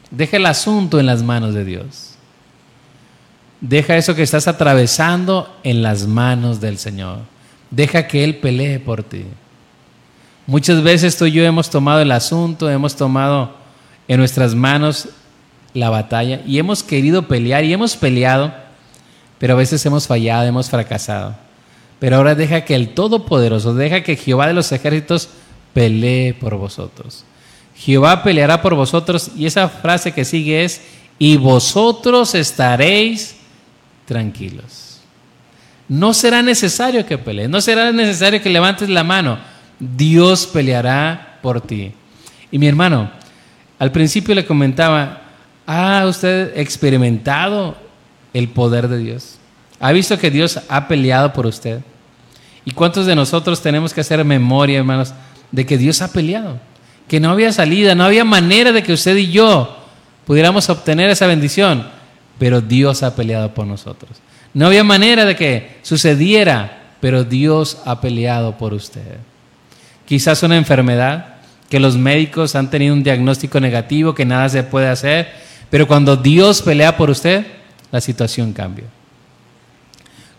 [0.09, 2.15] Deja el asunto en las manos de Dios.
[3.61, 7.19] Deja eso que estás atravesando en las manos del Señor.
[7.71, 9.25] Deja que Él pelee por ti.
[10.45, 13.55] Muchas veces tú y yo hemos tomado el asunto, hemos tomado
[14.07, 15.09] en nuestras manos
[15.73, 18.53] la batalla y hemos querido pelear y hemos peleado
[19.41, 21.35] pero a veces hemos fallado, hemos fracasado.
[21.97, 25.29] Pero ahora deja que el Todopoderoso, deja que Jehová de los ejércitos
[25.73, 27.25] pelee por vosotros.
[27.75, 30.81] Jehová peleará por vosotros y esa frase que sigue es,
[31.17, 33.35] y vosotros estaréis
[34.05, 34.90] tranquilos.
[35.91, 39.37] No será necesario que pelees, no será necesario que levantes la mano.
[39.77, 41.91] Dios peleará por ti.
[42.49, 43.11] Y mi hermano,
[43.77, 45.21] al principio le comentaba,
[45.67, 47.75] ¿ha usted experimentado
[48.33, 49.35] el poder de Dios?
[49.81, 51.81] ¿Ha visto que Dios ha peleado por usted?
[52.63, 55.13] ¿Y cuántos de nosotros tenemos que hacer memoria, hermanos,
[55.51, 56.57] de que Dios ha peleado?
[57.09, 59.77] Que no había salida, no había manera de que usted y yo
[60.25, 61.85] pudiéramos obtener esa bendición,
[62.39, 64.21] pero Dios ha peleado por nosotros.
[64.53, 69.17] No había manera de que sucediera, pero Dios ha peleado por usted.
[70.05, 71.35] Quizás una enfermedad,
[71.69, 75.31] que los médicos han tenido un diagnóstico negativo, que nada se puede hacer,
[75.69, 77.45] pero cuando Dios pelea por usted,
[77.91, 78.85] la situación cambia.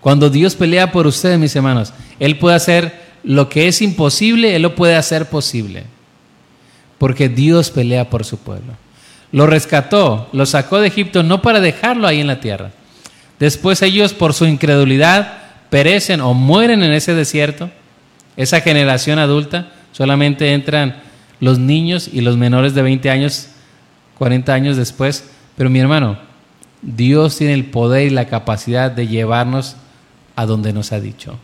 [0.01, 4.62] Cuando Dios pelea por ustedes, mis hermanos, Él puede hacer lo que es imposible, Él
[4.62, 5.85] lo puede hacer posible.
[6.98, 8.75] Porque Dios pelea por su pueblo.
[9.31, 12.72] Lo rescató, lo sacó de Egipto no para dejarlo ahí en la tierra.
[13.42, 15.33] Después ellos por su incredulidad
[15.68, 17.72] perecen o mueren en ese desierto.
[18.37, 21.02] Esa generación adulta solamente entran
[21.40, 23.48] los niños y los menores de 20 años,
[24.16, 25.28] 40 años después.
[25.57, 26.18] Pero mi hermano,
[26.83, 29.74] Dios tiene el poder y la capacidad de llevarnos
[30.37, 31.37] a donde nos ha dicho.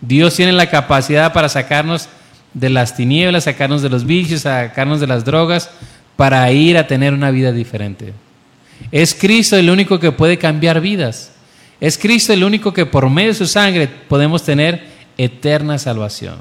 [0.00, 2.08] Dios tiene la capacidad para sacarnos
[2.54, 5.68] de las tinieblas, sacarnos de los vicios, sacarnos de las drogas,
[6.16, 8.14] para ir a tener una vida diferente.
[8.90, 11.32] Es Cristo el único que puede cambiar vidas.
[11.80, 14.86] Es Cristo el único que por medio de su sangre podemos tener
[15.18, 16.36] eterna salvación.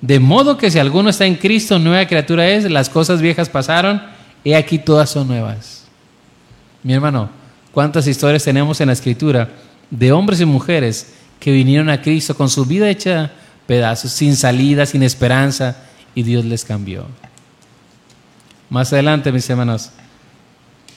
[0.00, 4.02] De modo que si alguno está en Cristo, nueva criatura es, las cosas viejas pasaron,
[4.44, 5.84] y aquí todas son nuevas.
[6.82, 7.30] Mi hermano,
[7.72, 9.48] ¿cuántas historias tenemos en la escritura
[9.90, 13.32] de hombres y mujeres que vinieron a Cristo con su vida hecha
[13.66, 15.76] pedazos, sin salida, sin esperanza,
[16.14, 17.06] y Dios les cambió?
[18.68, 19.90] Más adelante, mis hermanos,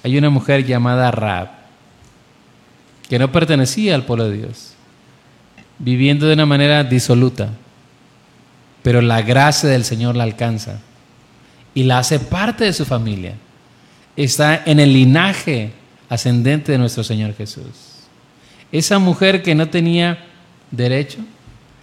[0.03, 1.49] hay una mujer llamada Rab,
[3.07, 4.73] que no pertenecía al pueblo de Dios,
[5.77, 7.49] viviendo de una manera disoluta,
[8.83, 10.79] pero la gracia del Señor la alcanza
[11.73, 13.35] y la hace parte de su familia.
[14.15, 15.71] Está en el linaje
[16.09, 18.05] ascendente de nuestro Señor Jesús.
[18.71, 20.25] Esa mujer que no tenía
[20.71, 21.19] derecho,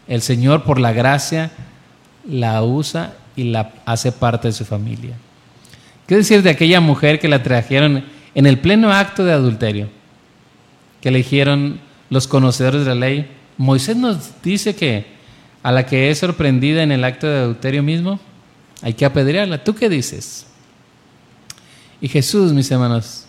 [0.07, 1.50] el Señor por la gracia
[2.29, 5.16] la usa y la hace parte de su familia.
[6.06, 9.88] ¿Qué decir de aquella mujer que la trajeron en el pleno acto de adulterio?
[11.00, 13.30] Que eligieron los conocedores de la ley.
[13.58, 15.06] Moisés nos dice que
[15.62, 18.20] a la que es sorprendida en el acto de adulterio mismo,
[18.82, 19.64] hay que apedrearla.
[19.64, 20.46] ¿Tú qué dices?
[22.00, 23.26] Y Jesús, mis hermanos,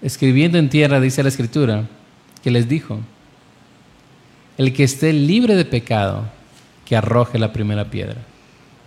[0.00, 1.86] escribiendo en tierra, dice la escritura,
[2.42, 3.00] que les dijo,
[4.56, 6.24] el que esté libre de pecado,
[6.86, 8.16] que arroje la primera piedra.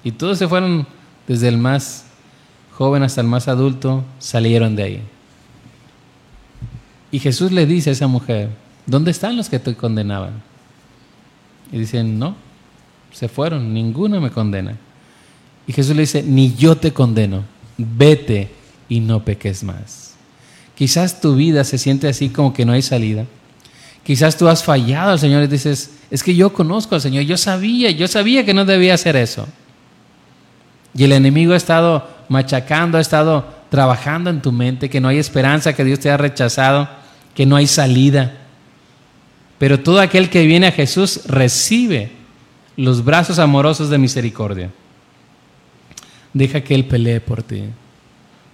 [0.04, 0.88] Y todos se fueron,
[1.28, 2.05] desde el más
[2.78, 5.02] joven hasta el más adulto, salieron de ahí.
[7.10, 8.50] Y Jesús le dice a esa mujer,
[8.86, 10.42] ¿dónde están los que te condenaban?
[11.72, 12.36] Y dicen, no,
[13.14, 14.76] se fueron, ninguno me condena.
[15.66, 17.46] Y Jesús le dice, ni yo te condeno,
[17.78, 18.52] vete
[18.90, 20.16] y no peques más.
[20.76, 23.26] Quizás tu vida se siente así como que no hay salida.
[24.04, 27.38] Quizás tú has fallado al Señor y dices, es que yo conozco al Señor, yo
[27.38, 29.48] sabía, yo sabía que no debía hacer eso.
[30.94, 35.18] Y el enemigo ha estado machacando, ha estado trabajando en tu mente, que no hay
[35.18, 36.88] esperanza, que Dios te ha rechazado,
[37.34, 38.38] que no hay salida.
[39.58, 42.12] Pero todo aquel que viene a Jesús recibe
[42.78, 44.72] los brazos amorosos de misericordia.
[46.34, 47.64] Deja que Él pelee por ti.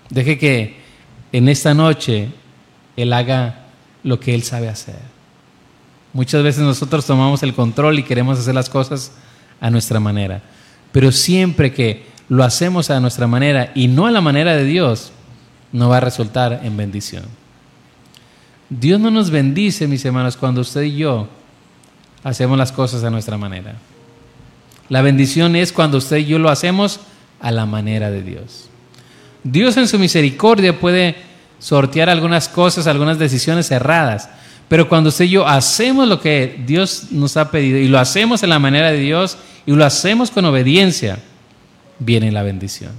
[0.10, 0.78] Deje que
[1.32, 2.30] en esta noche
[2.96, 3.66] Él haga
[4.04, 5.00] lo que Él sabe hacer.
[6.14, 9.14] Muchas veces nosotros tomamos el control y queremos hacer las cosas
[9.60, 10.42] a nuestra manera.
[10.92, 15.12] Pero siempre que lo hacemos a nuestra manera y no a la manera de Dios,
[15.74, 17.26] no va a resultar en bendición.
[18.70, 21.28] Dios no nos bendice, mis hermanos, cuando usted y yo
[22.24, 23.76] hacemos las cosas a nuestra manera.
[24.88, 27.02] La bendición es cuando usted y yo lo hacemos
[27.42, 28.70] a la manera de Dios.
[29.44, 31.18] Dios en su misericordia puede
[31.60, 34.30] sortear algunas cosas, algunas decisiones erradas,
[34.70, 38.42] pero cuando usted y yo hacemos lo que Dios nos ha pedido y lo hacemos
[38.42, 41.20] en la manera de Dios y lo hacemos con obediencia,
[42.02, 42.92] viene la bendición.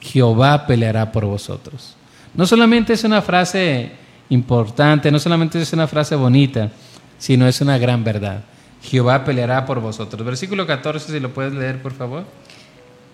[0.00, 1.96] Jehová peleará por vosotros.
[2.34, 3.92] No solamente es una frase
[4.28, 6.70] importante, no solamente es una frase bonita,
[7.18, 8.42] sino es una gran verdad.
[8.82, 10.24] Jehová peleará por vosotros.
[10.24, 12.24] Versículo 14, si lo puedes leer, por favor.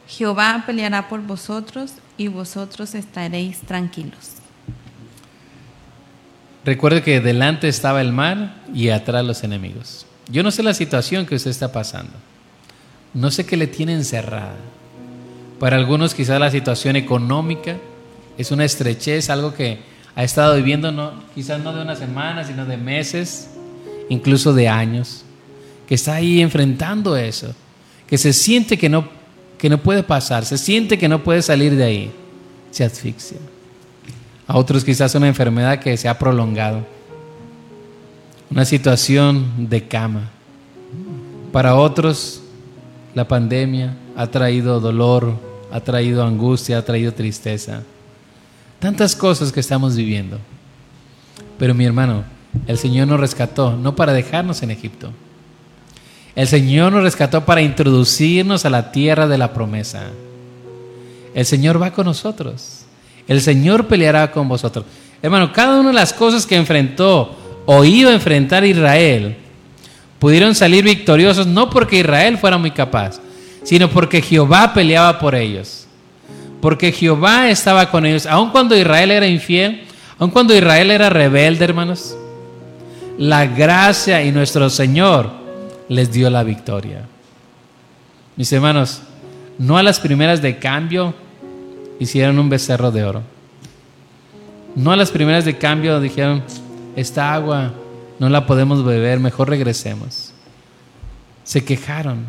[0.09, 4.33] Jehová peleará por vosotros y vosotros estaréis tranquilos.
[6.64, 10.07] Recuerde que delante estaba el mar y atrás los enemigos.
[10.31, 12.12] Yo no sé la situación que usted está pasando.
[13.14, 14.57] No sé qué le tiene encerrada.
[15.59, 17.77] Para algunos quizás la situación económica
[18.37, 19.79] es una estrechez, algo que
[20.14, 23.51] ha estado viviendo quizás no de una semana, sino de meses,
[24.09, 25.25] incluso de años,
[25.88, 27.55] que está ahí enfrentando eso,
[28.07, 29.09] que se siente que no,
[29.59, 32.12] que no puede pasar, se siente que no puede salir de ahí,
[32.71, 33.38] se asfixia.
[34.47, 36.87] A otros quizás una enfermedad que se ha prolongado,
[38.51, 40.31] una situación de cama.
[41.53, 42.42] Para otros
[43.18, 45.35] la pandemia ha traído dolor,
[45.72, 47.83] ha traído angustia, ha traído tristeza.
[48.78, 50.38] Tantas cosas que estamos viviendo.
[51.59, 52.22] Pero mi hermano,
[52.68, 55.11] el Señor nos rescató no para dejarnos en Egipto.
[56.37, 60.04] El Señor nos rescató para introducirnos a la tierra de la promesa.
[61.35, 62.85] El Señor va con nosotros.
[63.27, 64.85] El Señor peleará con vosotros.
[65.21, 69.37] Hermano, cada una de las cosas que enfrentó o iba a enfrentar Israel,
[70.19, 73.21] pudieron salir victoriosos no porque Israel fuera muy capaz,
[73.62, 75.87] sino porque Jehová peleaba por ellos.
[76.60, 79.85] Porque Jehová estaba con ellos, aun cuando Israel era infiel,
[80.19, 82.16] aun cuando Israel era rebelde, hermanos.
[83.16, 85.31] La gracia y nuestro Señor
[85.88, 87.04] les dio la victoria.
[88.37, 89.02] Mis hermanos,
[89.58, 91.14] no a las primeras de cambio
[91.98, 93.23] hicieron un becerro de oro.
[94.75, 96.42] No a las primeras de cambio dijeron,
[96.94, 97.73] esta agua
[98.19, 100.33] no la podemos beber, mejor regresemos.
[101.44, 102.27] Se quejaron.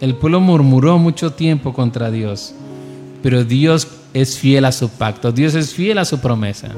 [0.00, 2.54] El pueblo murmuró mucho tiempo contra Dios.
[3.22, 6.68] pero Dios es fiel a su pacto, Dios es fiel a su promesa.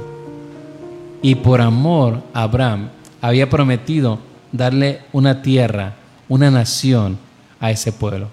[1.22, 2.89] Y por amor, Abraham
[3.20, 4.18] había prometido
[4.51, 5.95] darle una tierra,
[6.28, 7.16] una nación
[7.61, 8.28] a ese pueblo.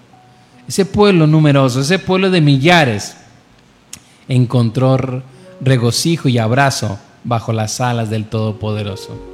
[0.66, 3.16] Ese pueblo numeroso, ese pueblo de millares,
[4.28, 5.22] encontró
[5.60, 9.29] regocijo y abrazo bajo las alas del Todopoderoso.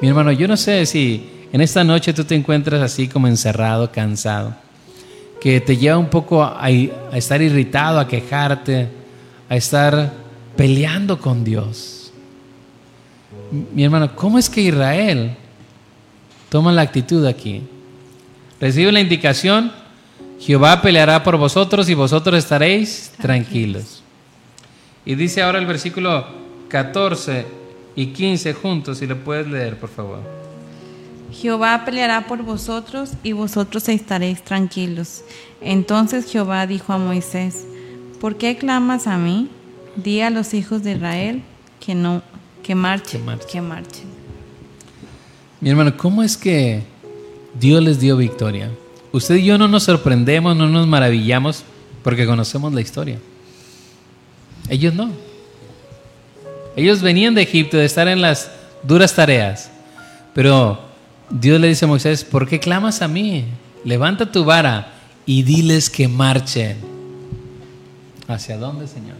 [0.00, 3.90] Mi hermano, yo no sé si en esta noche tú te encuentras así como encerrado,
[3.92, 4.56] cansado,
[5.40, 6.68] que te lleva un poco a,
[7.12, 8.88] estar irritado, a quejarte,
[9.48, 10.12] a estar
[10.56, 12.12] peleando con Dios.
[13.72, 15.36] Mi hermano, ¿cómo es que Israel
[16.48, 17.62] toma la actitud aquí?
[18.60, 19.70] Recibe la indicación,
[20.40, 24.02] Jehová peleará por vosotros y vosotros estaréis tranquilos.
[25.06, 26.26] Y dice ahora el versículo
[26.68, 27.63] 14
[27.96, 30.20] y 15 juntos, si lo puedes leer, por favor.
[31.32, 35.22] Jehová peleará por vosotros y vosotros estaréis tranquilos.
[35.60, 37.64] Entonces Jehová dijo a Moisés,
[38.20, 39.48] ¿por qué clamas a mí?
[39.96, 41.42] Di a los hijos de Israel
[41.80, 42.22] que no,
[42.62, 44.14] que marchen, que marchen.
[45.60, 46.82] Mi hermano, ¿cómo es que
[47.58, 48.70] Dios les dio victoria?
[49.12, 51.64] Usted y yo no nos sorprendemos, no nos maravillamos
[52.02, 53.18] porque conocemos la historia.
[54.68, 55.10] Ellos no.
[56.76, 58.50] Ellos venían de Egipto de estar en las
[58.82, 59.70] duras tareas.
[60.34, 60.80] Pero
[61.30, 63.44] Dios le dice a Moisés, ¿por qué clamas a mí?
[63.84, 64.92] Levanta tu vara
[65.26, 66.76] y diles que marchen.
[68.26, 69.16] ¿Hacia dónde, Señor?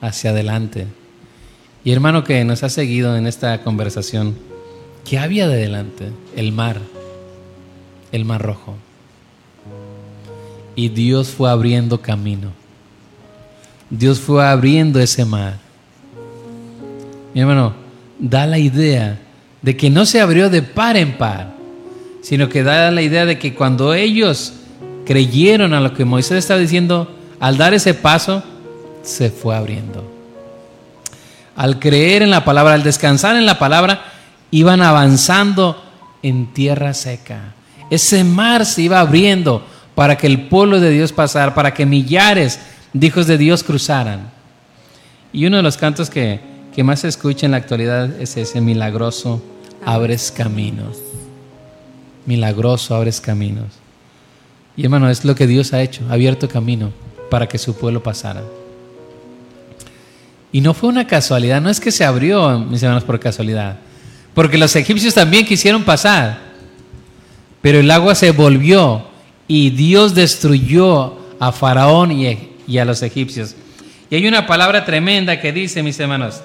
[0.00, 0.86] Hacia adelante.
[1.84, 4.36] Y hermano que nos ha seguido en esta conversación,
[5.04, 6.10] ¿qué había de adelante?
[6.36, 6.80] El mar,
[8.12, 8.76] el mar rojo.
[10.74, 12.50] Y Dios fue abriendo camino.
[13.88, 15.65] Dios fue abriendo ese mar.
[17.36, 17.74] Mi hermano,
[18.18, 19.18] da la idea
[19.60, 21.52] de que no se abrió de par en par,
[22.22, 24.54] sino que da la idea de que cuando ellos
[25.04, 28.42] creyeron a lo que Moisés estaba diciendo, al dar ese paso,
[29.02, 30.10] se fue abriendo.
[31.56, 34.04] Al creer en la palabra, al descansar en la palabra,
[34.50, 35.84] iban avanzando
[36.22, 37.52] en tierra seca.
[37.90, 39.62] Ese mar se iba abriendo
[39.94, 42.60] para que el pueblo de Dios pasara, para que millares
[42.98, 44.30] hijos de Dios cruzaran.
[45.34, 48.60] Y uno de los cantos que, que más se escucha en la actualidad es ese
[48.60, 49.42] milagroso,
[49.82, 50.98] abres caminos.
[52.26, 53.68] Milagroso, abres caminos.
[54.76, 56.92] Y hermano, es lo que Dios ha hecho, ha abierto camino
[57.30, 58.42] para que su pueblo pasara.
[60.52, 63.78] Y no fue una casualidad, no es que se abrió, mis hermanos, por casualidad,
[64.34, 66.38] porque los egipcios también quisieron pasar,
[67.62, 69.06] pero el agua se volvió
[69.48, 73.56] y Dios destruyó a Faraón y y a los egipcios.
[74.10, 76.42] Y hay una palabra tremenda que dice, mis hermanos,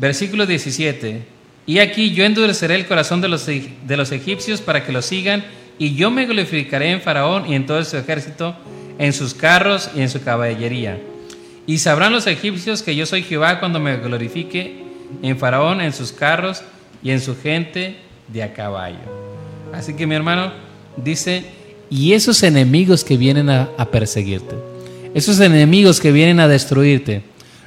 [0.00, 1.22] versículo 17,
[1.66, 5.44] y aquí yo endureceré el corazón de los, de los egipcios para que lo sigan,
[5.78, 8.56] y yo me glorificaré en Faraón y en todo su ejército,
[8.98, 10.98] en sus carros y en su caballería.
[11.66, 14.82] Y sabrán los egipcios que yo soy Jehová cuando me glorifique
[15.22, 16.62] en Faraón, en sus carros
[17.02, 17.96] y en su gente
[18.28, 18.98] de a caballo.
[19.72, 20.52] Así que mi hermano
[20.96, 21.44] dice,
[21.90, 24.56] y esos enemigos que vienen a, perseguirte,
[25.14, 27.22] esos enemigos que vienen a destruirte,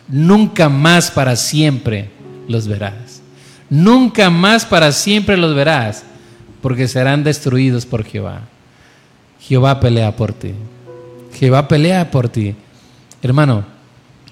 [0.08, 2.10] nunca más para siempre
[2.52, 3.22] los verás.
[3.70, 6.04] Nunca más para siempre los verás,
[6.62, 8.41] porque serán destruidos por Jehová.
[9.39, 10.54] Jehová pelea por ti.
[11.34, 12.56] Jehová pelea por ti.
[13.22, 13.64] Hermano,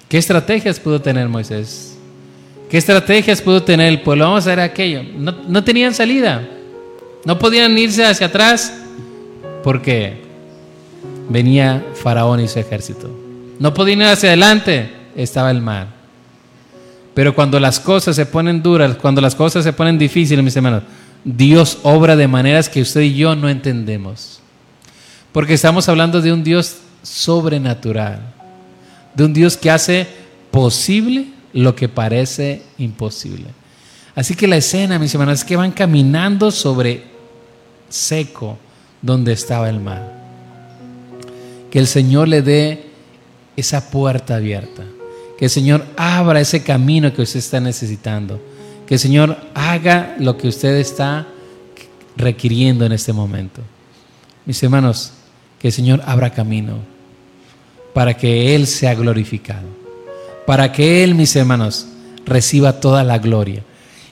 [0.08, 1.96] ¿qué estrategias pudo tener Moisés?
[2.70, 4.26] ¿Qué estrategias pudo tener el pueblo?
[4.26, 5.02] Vamos a ver aquello.
[5.16, 6.46] No, no tenían salida.
[7.24, 8.72] No podían irse hacia atrás
[9.64, 10.22] porque
[11.28, 13.10] venía Faraón y su ejército.
[13.58, 15.99] No podían ir hacia adelante, estaba el mar.
[17.14, 20.84] Pero cuando las cosas se ponen duras, cuando las cosas se ponen difíciles, mis hermanos,
[21.24, 24.40] Dios obra de maneras que usted y yo no entendemos.
[25.32, 28.20] Porque estamos hablando de un Dios sobrenatural,
[29.14, 30.06] de un Dios que hace
[30.50, 33.46] posible lo que parece imposible.
[34.14, 37.04] Así que la escena, mis hermanos, es que van caminando sobre
[37.88, 38.58] seco,
[39.02, 40.20] donde estaba el mar.
[41.70, 42.90] Que el Señor le dé
[43.56, 44.82] esa puerta abierta.
[45.40, 48.38] Que el Señor abra ese camino que usted está necesitando.
[48.86, 51.28] Que el Señor haga lo que usted está
[52.14, 53.62] requiriendo en este momento.
[54.44, 55.14] Mis hermanos,
[55.58, 56.74] que el Señor abra camino
[57.94, 59.66] para que Él sea glorificado.
[60.46, 61.86] Para que Él, mis hermanos,
[62.26, 63.62] reciba toda la gloria.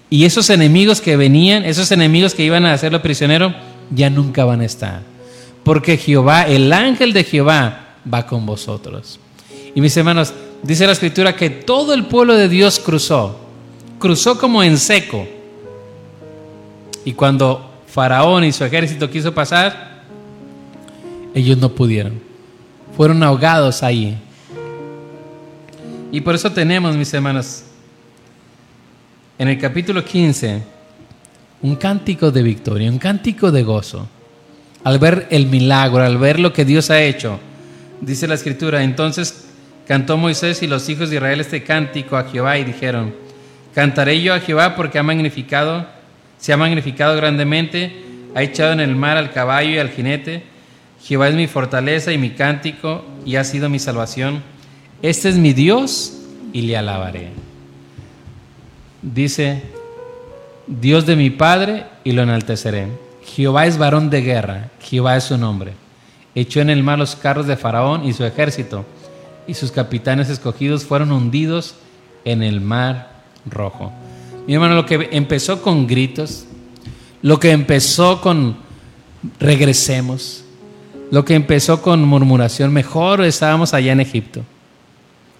[0.08, 3.54] Y esos enemigos que venían, esos enemigos que iban a hacerlo prisionero,
[3.90, 5.02] ya nunca van a estar.
[5.62, 9.20] Porque Jehová, el ángel de Jehová, va con vosotros.
[9.74, 10.32] Y mis hermanos,
[10.62, 13.38] dice la escritura que todo el pueblo de Dios cruzó.
[13.98, 15.26] Cruzó como en seco.
[17.04, 20.02] Y cuando Faraón y su ejército quiso pasar,
[21.34, 22.20] ellos no pudieron.
[22.96, 24.18] fueron ahogados ahí.
[26.11, 27.62] Y por eso tenemos, mis hermanos,
[29.38, 30.62] en el capítulo 15,
[31.62, 34.09] un cántico de victoria, un cántico de gozo.
[34.84, 37.38] Al ver el milagro, al ver lo que Dios ha hecho,
[38.00, 39.47] dice la escritura, entonces
[39.89, 43.14] cantó Moisés y los hijos de Israel este cántico a Jehová y dijeron,
[43.74, 45.86] cantaré yo a Jehová porque ha magnificado,
[46.36, 50.43] se ha magnificado grandemente, ha echado en el mar al caballo y al jinete.
[51.03, 54.43] Jehová es mi fortaleza y mi cántico y ha sido mi salvación.
[55.01, 56.18] Este es mi Dios
[56.53, 57.30] y le alabaré.
[59.01, 59.62] Dice,
[60.66, 62.89] Dios de mi Padre y lo enalteceré.
[63.24, 65.72] Jehová es varón de guerra, Jehová es su nombre.
[66.34, 68.84] Echó en el mar los carros de Faraón y su ejército,
[69.49, 71.74] y sus capitanes escogidos fueron hundidos
[72.24, 73.90] en el mar rojo.
[74.46, 76.44] Mi hermano, lo que empezó con gritos,
[77.22, 78.59] lo que empezó con
[79.40, 80.44] regresemos,
[81.11, 84.44] lo que empezó con murmuración, mejor estábamos allá en Egipto.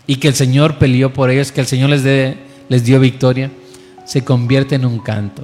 [0.07, 2.03] Y que el Señor peleó por ellos, que el Señor les,
[2.69, 3.51] les dio victoria,
[4.07, 5.43] se convierte en un canto,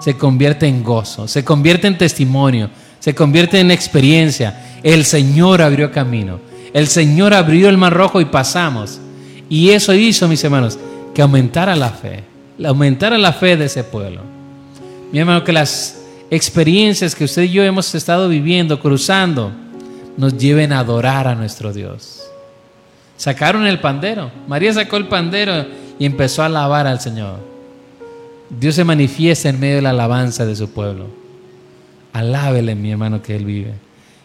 [0.00, 4.78] se convierte en gozo, se convierte en testimonio, se convierte en experiencia.
[4.82, 6.40] El Señor abrió camino,
[6.72, 9.00] el Señor abrió el mar rojo y pasamos.
[9.48, 10.78] Y eso hizo, mis hermanos,
[11.14, 12.22] que aumentara la fe,
[12.64, 14.22] aumentara la fe de ese pueblo.
[15.12, 16.00] Mi hermano, que las
[16.30, 19.50] experiencias que usted y yo hemos estado viviendo, cruzando,
[20.16, 22.22] nos lleven a adorar a nuestro Dios.
[23.16, 24.30] Sacaron el pandero.
[24.46, 25.66] María sacó el pandero
[25.98, 27.38] y empezó a alabar al Señor.
[28.48, 31.06] Dios se manifiesta en medio de la alabanza de su pueblo.
[32.12, 33.74] Alábele, mi hermano, que Él vive.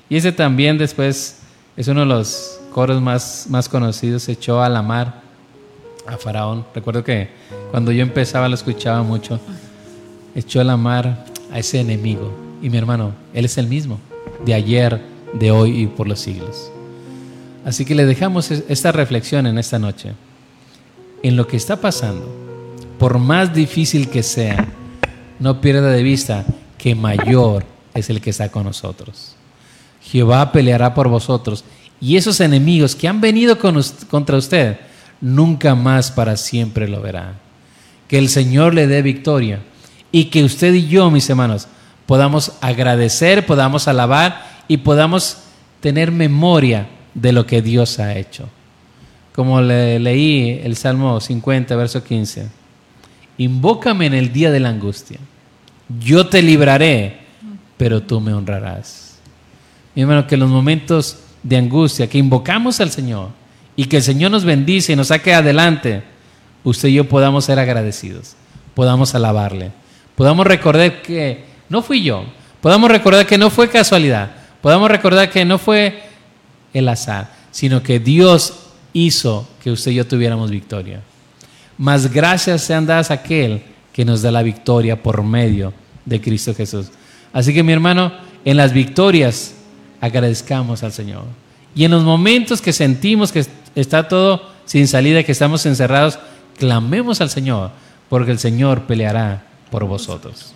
[0.09, 1.39] Y ese también después
[1.77, 4.29] es uno de los coros más, más conocidos.
[4.29, 5.21] echó a la mar
[6.07, 6.65] a Faraón.
[6.73, 7.29] Recuerdo que
[7.71, 9.39] cuando yo empezaba lo escuchaba mucho.
[10.35, 12.33] Echó a la mar a ese enemigo.
[12.61, 13.99] Y mi hermano, Él es el mismo,
[14.45, 15.01] de ayer,
[15.33, 16.71] de hoy y por los siglos.
[17.65, 20.13] Así que le dejamos esta reflexión en esta noche.
[21.23, 22.29] En lo que está pasando,
[22.99, 24.67] por más difícil que sea,
[25.39, 26.45] no pierda de vista
[26.77, 29.34] que mayor es el que está con nosotros.
[30.11, 31.63] Jehová peleará por vosotros
[31.99, 34.77] y esos enemigos que han venido contra usted,
[35.21, 37.33] nunca más para siempre lo verá.
[38.07, 39.61] Que el Señor le dé victoria
[40.11, 41.67] y que usted y yo, mis hermanos,
[42.05, 45.37] podamos agradecer, podamos alabar y podamos
[45.79, 48.47] tener memoria de lo que Dios ha hecho.
[49.33, 52.47] Como le leí el Salmo 50, verso 15.
[53.37, 55.19] Invócame en el día de la angustia.
[55.99, 57.19] Yo te libraré,
[57.77, 59.04] pero tú me honrarás.
[59.95, 63.29] Mi hermano, que los momentos de angustia, que invocamos al Señor
[63.75, 66.03] y que el Señor nos bendice y nos saque adelante,
[66.63, 68.35] usted y yo podamos ser agradecidos,
[68.73, 69.71] podamos alabarle
[70.15, 72.25] podamos recordar que no fui yo,
[72.61, 74.31] podamos recordar que no fue casualidad,
[74.61, 76.01] podamos recordar que no fue
[76.73, 78.53] el azar, sino que Dios
[78.93, 81.01] hizo que usted y yo tuviéramos victoria.
[81.77, 85.73] Más gracias sean dadas a aquel que nos da la victoria por medio
[86.05, 86.87] de Cristo Jesús.
[87.33, 88.13] Así que mi hermano,
[88.45, 89.55] en las victorias
[90.05, 91.23] agradezcamos al Señor.
[91.73, 93.45] Y en los momentos que sentimos que
[93.75, 96.19] está todo sin salida, que estamos encerrados,
[96.57, 97.71] clamemos al Señor,
[98.07, 100.53] porque el Señor peleará por vosotros.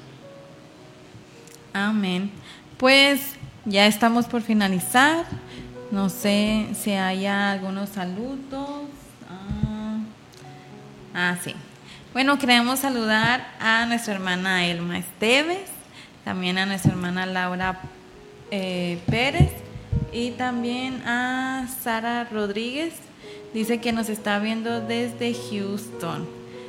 [1.74, 2.32] Amén.
[2.78, 3.22] Pues
[3.66, 5.26] ya estamos por finalizar.
[5.92, 8.84] No sé si haya algunos saludos.
[9.30, 9.98] Ah,
[11.14, 11.56] ah, sí.
[12.14, 15.70] Bueno, queremos saludar a nuestra hermana Elma Esteves,
[16.24, 17.82] también a nuestra hermana Laura
[18.52, 19.52] eh, Pérez
[20.12, 22.94] y también a Sara Rodríguez.
[23.54, 26.28] Dice que nos está viendo desde Houston.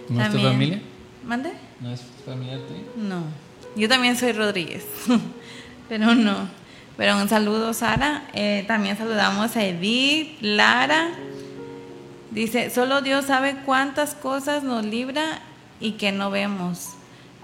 [0.08, 0.80] ¿No es tu familia?
[1.24, 1.52] ¿Mande?
[1.80, 2.60] ¿No es familiar
[2.96, 3.22] No.
[3.76, 4.84] Yo también soy Rodríguez,
[5.88, 6.48] pero no.
[6.96, 8.24] Pero un saludo, Sara.
[8.34, 11.10] Eh, también saludamos a Edith, Lara.
[12.30, 15.40] Dice, solo Dios sabe cuántas cosas nos libra
[15.80, 16.90] y que no vemos.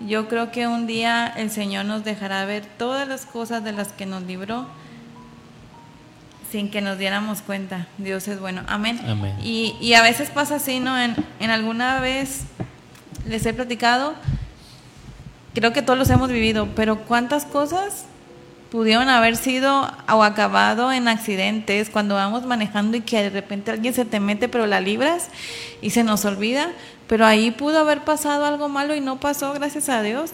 [0.01, 3.89] Yo creo que un día el Señor nos dejará ver todas las cosas de las
[3.89, 4.67] que nos libró
[6.51, 7.87] sin que nos diéramos cuenta.
[7.99, 8.63] Dios es bueno.
[8.69, 9.01] Amén.
[9.07, 9.35] Amén.
[9.43, 10.99] Y, y a veces pasa así, ¿no?
[10.99, 12.43] En, en alguna vez
[13.27, 14.15] les he platicado,
[15.55, 18.05] creo que todos los hemos vivido, pero ¿cuántas cosas
[18.71, 23.95] pudieron haber sido o acabado en accidentes cuando vamos manejando y que de repente alguien
[23.95, 25.29] se te mete pero la libras
[25.81, 26.69] y se nos olvida?
[27.07, 30.33] Pero ahí pudo haber pasado algo malo y no pasó, gracias a Dios.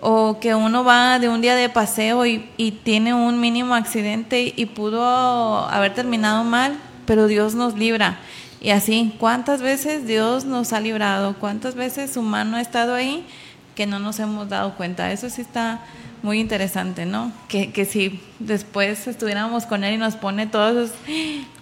[0.00, 4.52] O que uno va de un día de paseo y, y tiene un mínimo accidente
[4.54, 8.18] y pudo haber terminado mal, pero Dios nos libra.
[8.60, 11.34] Y así, ¿cuántas veces Dios nos ha librado?
[11.38, 13.26] ¿Cuántas veces su mano ha estado ahí?
[13.74, 15.12] que no nos hemos dado cuenta.
[15.12, 15.80] Eso sí está
[16.24, 17.30] muy interesante, ¿no?
[17.48, 20.98] Que, que si después estuviéramos con él y nos pone todos esos...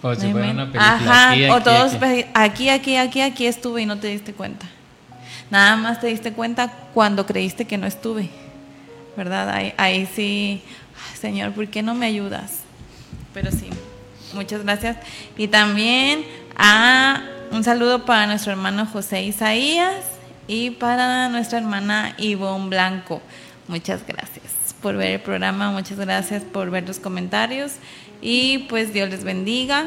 [0.01, 0.93] O si fuera una película.
[0.93, 2.25] Ajá, aquí, o aquí, todos aquí.
[2.33, 4.65] aquí, aquí, aquí, aquí estuve y no te diste cuenta.
[5.51, 8.29] Nada más te diste cuenta cuando creíste que no estuve,
[9.17, 9.49] ¿verdad?
[9.49, 10.61] Ahí, ahí sí,
[10.95, 12.59] ay, Señor, ¿por qué no me ayudas?
[13.33, 13.67] Pero sí,
[14.33, 14.95] muchas gracias.
[15.37, 16.23] Y también
[16.55, 20.05] a un saludo para nuestro hermano José Isaías
[20.47, 23.21] y para nuestra hermana Ivonne Blanco.
[23.67, 24.43] Muchas gracias
[24.81, 27.73] por ver el programa, muchas gracias por ver los comentarios
[28.21, 29.85] y pues Dios les bendiga.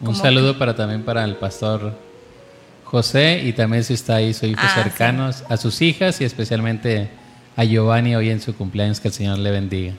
[0.00, 1.98] Un Como saludo para también para el pastor
[2.84, 7.08] José y también si está ahí sus hijos Ah, cercanos, a sus hijas y especialmente
[7.56, 9.94] a Giovanni hoy en su cumpleaños, que el Señor le bendiga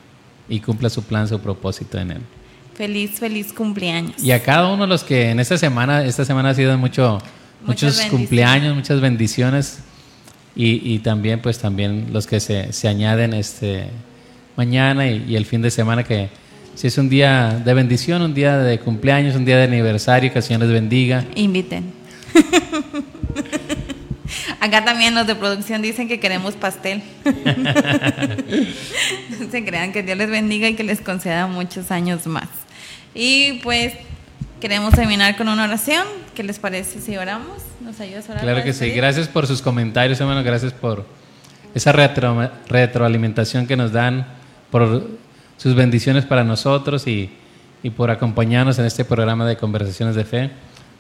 [0.47, 2.21] y cumpla su plan, su propósito en él.
[2.76, 4.21] Feliz, feliz cumpleaños.
[4.21, 7.19] Y a cada uno de los que en esta semana, esta semana ha sido mucho,
[7.65, 9.80] Muchas muchos cumpleaños, muchas bendiciones
[10.55, 13.87] y, y también pues también los que se, se añaden este
[14.55, 16.29] mañana y, y el fin de semana que
[16.75, 20.39] si es un día de bendición, un día de cumpleaños, un día de aniversario, que
[20.39, 21.23] el Señor les bendiga.
[21.35, 21.93] Inviten.
[24.59, 27.01] Acá también los de producción dicen que queremos pastel.
[29.39, 32.47] No se crean que Dios les bendiga y que les conceda muchos años más.
[33.13, 33.93] Y pues
[34.59, 36.05] queremos terminar con una oración.
[36.33, 37.57] ¿Qué les parece si oramos?
[37.81, 38.43] ¿Nos ayudas a orar?
[38.43, 38.89] Claro que sí.
[38.91, 40.43] Gracias por sus comentarios, hermano.
[40.43, 41.05] Gracias por
[41.73, 44.27] esa retro- retroalimentación que nos dan,
[44.71, 45.07] por
[45.57, 47.29] sus bendiciones para nosotros y,
[47.83, 50.51] y por acompañarnos en este programa de conversaciones de fe.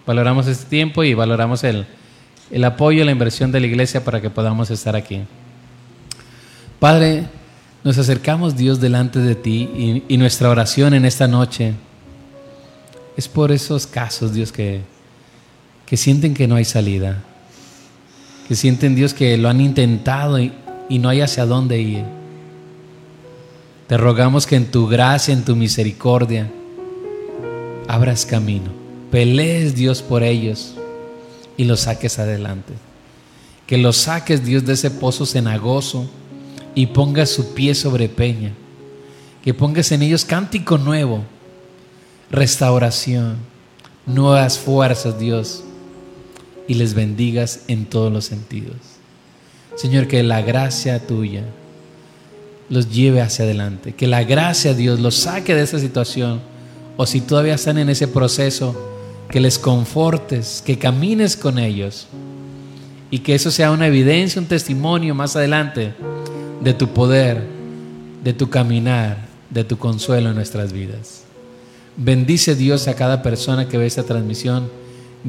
[0.05, 1.85] Valoramos este tiempo y valoramos el,
[2.51, 5.23] el apoyo y la inversión de la iglesia para que podamos estar aquí.
[6.79, 7.25] Padre,
[7.83, 11.73] nos acercamos Dios delante de ti y, y nuestra oración en esta noche
[13.17, 14.81] es por esos casos, Dios, que,
[15.85, 17.23] que sienten que no hay salida,
[18.47, 20.53] que sienten, Dios, que lo han intentado y,
[20.89, 22.03] y no hay hacia dónde ir.
[23.87, 26.51] Te rogamos que en tu gracia, en tu misericordia,
[27.87, 28.71] abras camino,
[29.11, 30.75] pelees, Dios, por ellos
[31.57, 32.73] y los saques adelante.
[33.67, 36.09] Que los saques, Dios, de ese pozo cenagoso
[36.75, 38.51] y pongas su pie sobre peña.
[39.43, 41.23] Que pongas en ellos cántico nuevo,
[42.31, 43.37] restauración,
[44.05, 45.63] nuevas fuerzas, Dios,
[46.67, 48.77] y les bendigas en todos los sentidos.
[49.75, 51.43] Señor, que la gracia tuya
[52.69, 56.41] los lleve hacia adelante, que la gracia, Dios, los saque de esa situación,
[56.97, 58.75] o si todavía están en ese proceso,
[59.29, 62.07] que les confortes, que camines con ellos,
[63.11, 65.93] y que eso sea una evidencia, un testimonio más adelante
[66.61, 67.43] de tu poder,
[68.23, 71.24] de tu caminar, de tu consuelo en nuestras vidas.
[71.97, 74.69] Bendice Dios a cada persona que ve esta transmisión.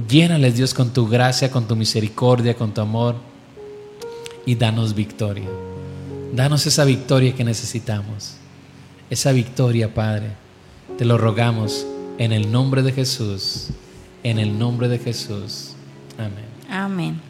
[0.08, 3.16] Llénales Dios con tu gracia, con tu misericordia, con tu amor
[4.44, 5.48] y danos victoria.
[6.34, 8.34] Danos esa victoria que necesitamos.
[9.10, 10.32] Esa victoria, Padre.
[10.98, 11.86] Te lo rogamos
[12.18, 13.68] en el nombre de Jesús.
[14.24, 15.74] En el nombre de Jesús.
[16.18, 16.46] Amén.
[16.68, 17.20] Amén.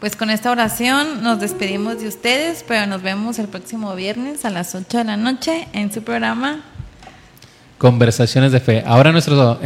[0.00, 4.50] Pues con esta oración nos despedimos de ustedes, pero nos vemos el próximo viernes a
[4.50, 6.64] las 8 de la noche en su programa
[7.78, 8.82] Conversaciones de fe.
[8.86, 9.36] Ahora nuestro